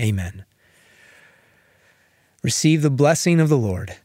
Amen. 0.00 0.44
Receive 2.42 2.82
the 2.82 2.90
blessing 2.90 3.38
of 3.38 3.48
the 3.48 3.58
Lord. 3.58 3.96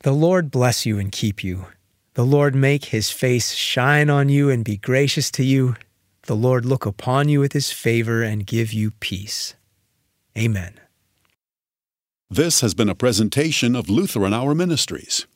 The 0.00 0.12
Lord 0.12 0.50
bless 0.50 0.86
you 0.86 0.98
and 0.98 1.12
keep 1.12 1.44
you. 1.44 1.66
The 2.14 2.24
Lord 2.24 2.54
make 2.54 2.86
his 2.86 3.10
face 3.10 3.52
shine 3.52 4.08
on 4.08 4.30
you 4.30 4.48
and 4.48 4.64
be 4.64 4.78
gracious 4.78 5.30
to 5.32 5.44
you 5.44 5.76
the 6.26 6.36
Lord 6.36 6.66
look 6.66 6.84
upon 6.84 7.28
you 7.28 7.40
with 7.40 7.52
his 7.52 7.70
favor 7.70 8.22
and 8.22 8.46
give 8.46 8.72
you 8.72 8.90
peace. 8.90 9.54
Amen. 10.36 10.74
This 12.28 12.60
has 12.60 12.74
been 12.74 12.88
a 12.88 12.96
presentation 12.96 13.76
of 13.76 13.88
Lutheran 13.88 14.34
Hour 14.34 14.54
Ministries. 14.54 15.26